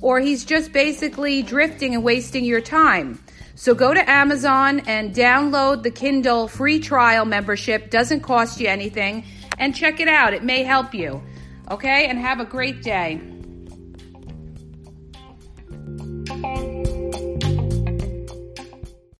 or 0.00 0.20
he's 0.20 0.44
just 0.44 0.72
basically 0.72 1.42
drifting 1.42 1.94
and 1.94 2.04
wasting 2.04 2.44
your 2.44 2.60
time. 2.60 3.22
So 3.54 3.74
go 3.74 3.92
to 3.92 4.10
Amazon 4.10 4.80
and 4.86 5.14
download 5.14 5.82
the 5.82 5.90
Kindle 5.90 6.46
free 6.46 6.78
trial 6.78 7.24
membership. 7.24 7.90
Doesn't 7.90 8.20
cost 8.20 8.60
you 8.60 8.68
anything 8.68 9.24
and 9.58 9.74
check 9.74 9.98
it 9.98 10.08
out. 10.08 10.32
It 10.32 10.44
may 10.44 10.62
help 10.62 10.94
you. 10.94 11.22
Okay? 11.70 12.06
And 12.06 12.18
have 12.18 12.38
a 12.40 12.44
great 12.44 12.82
day. 12.82 13.20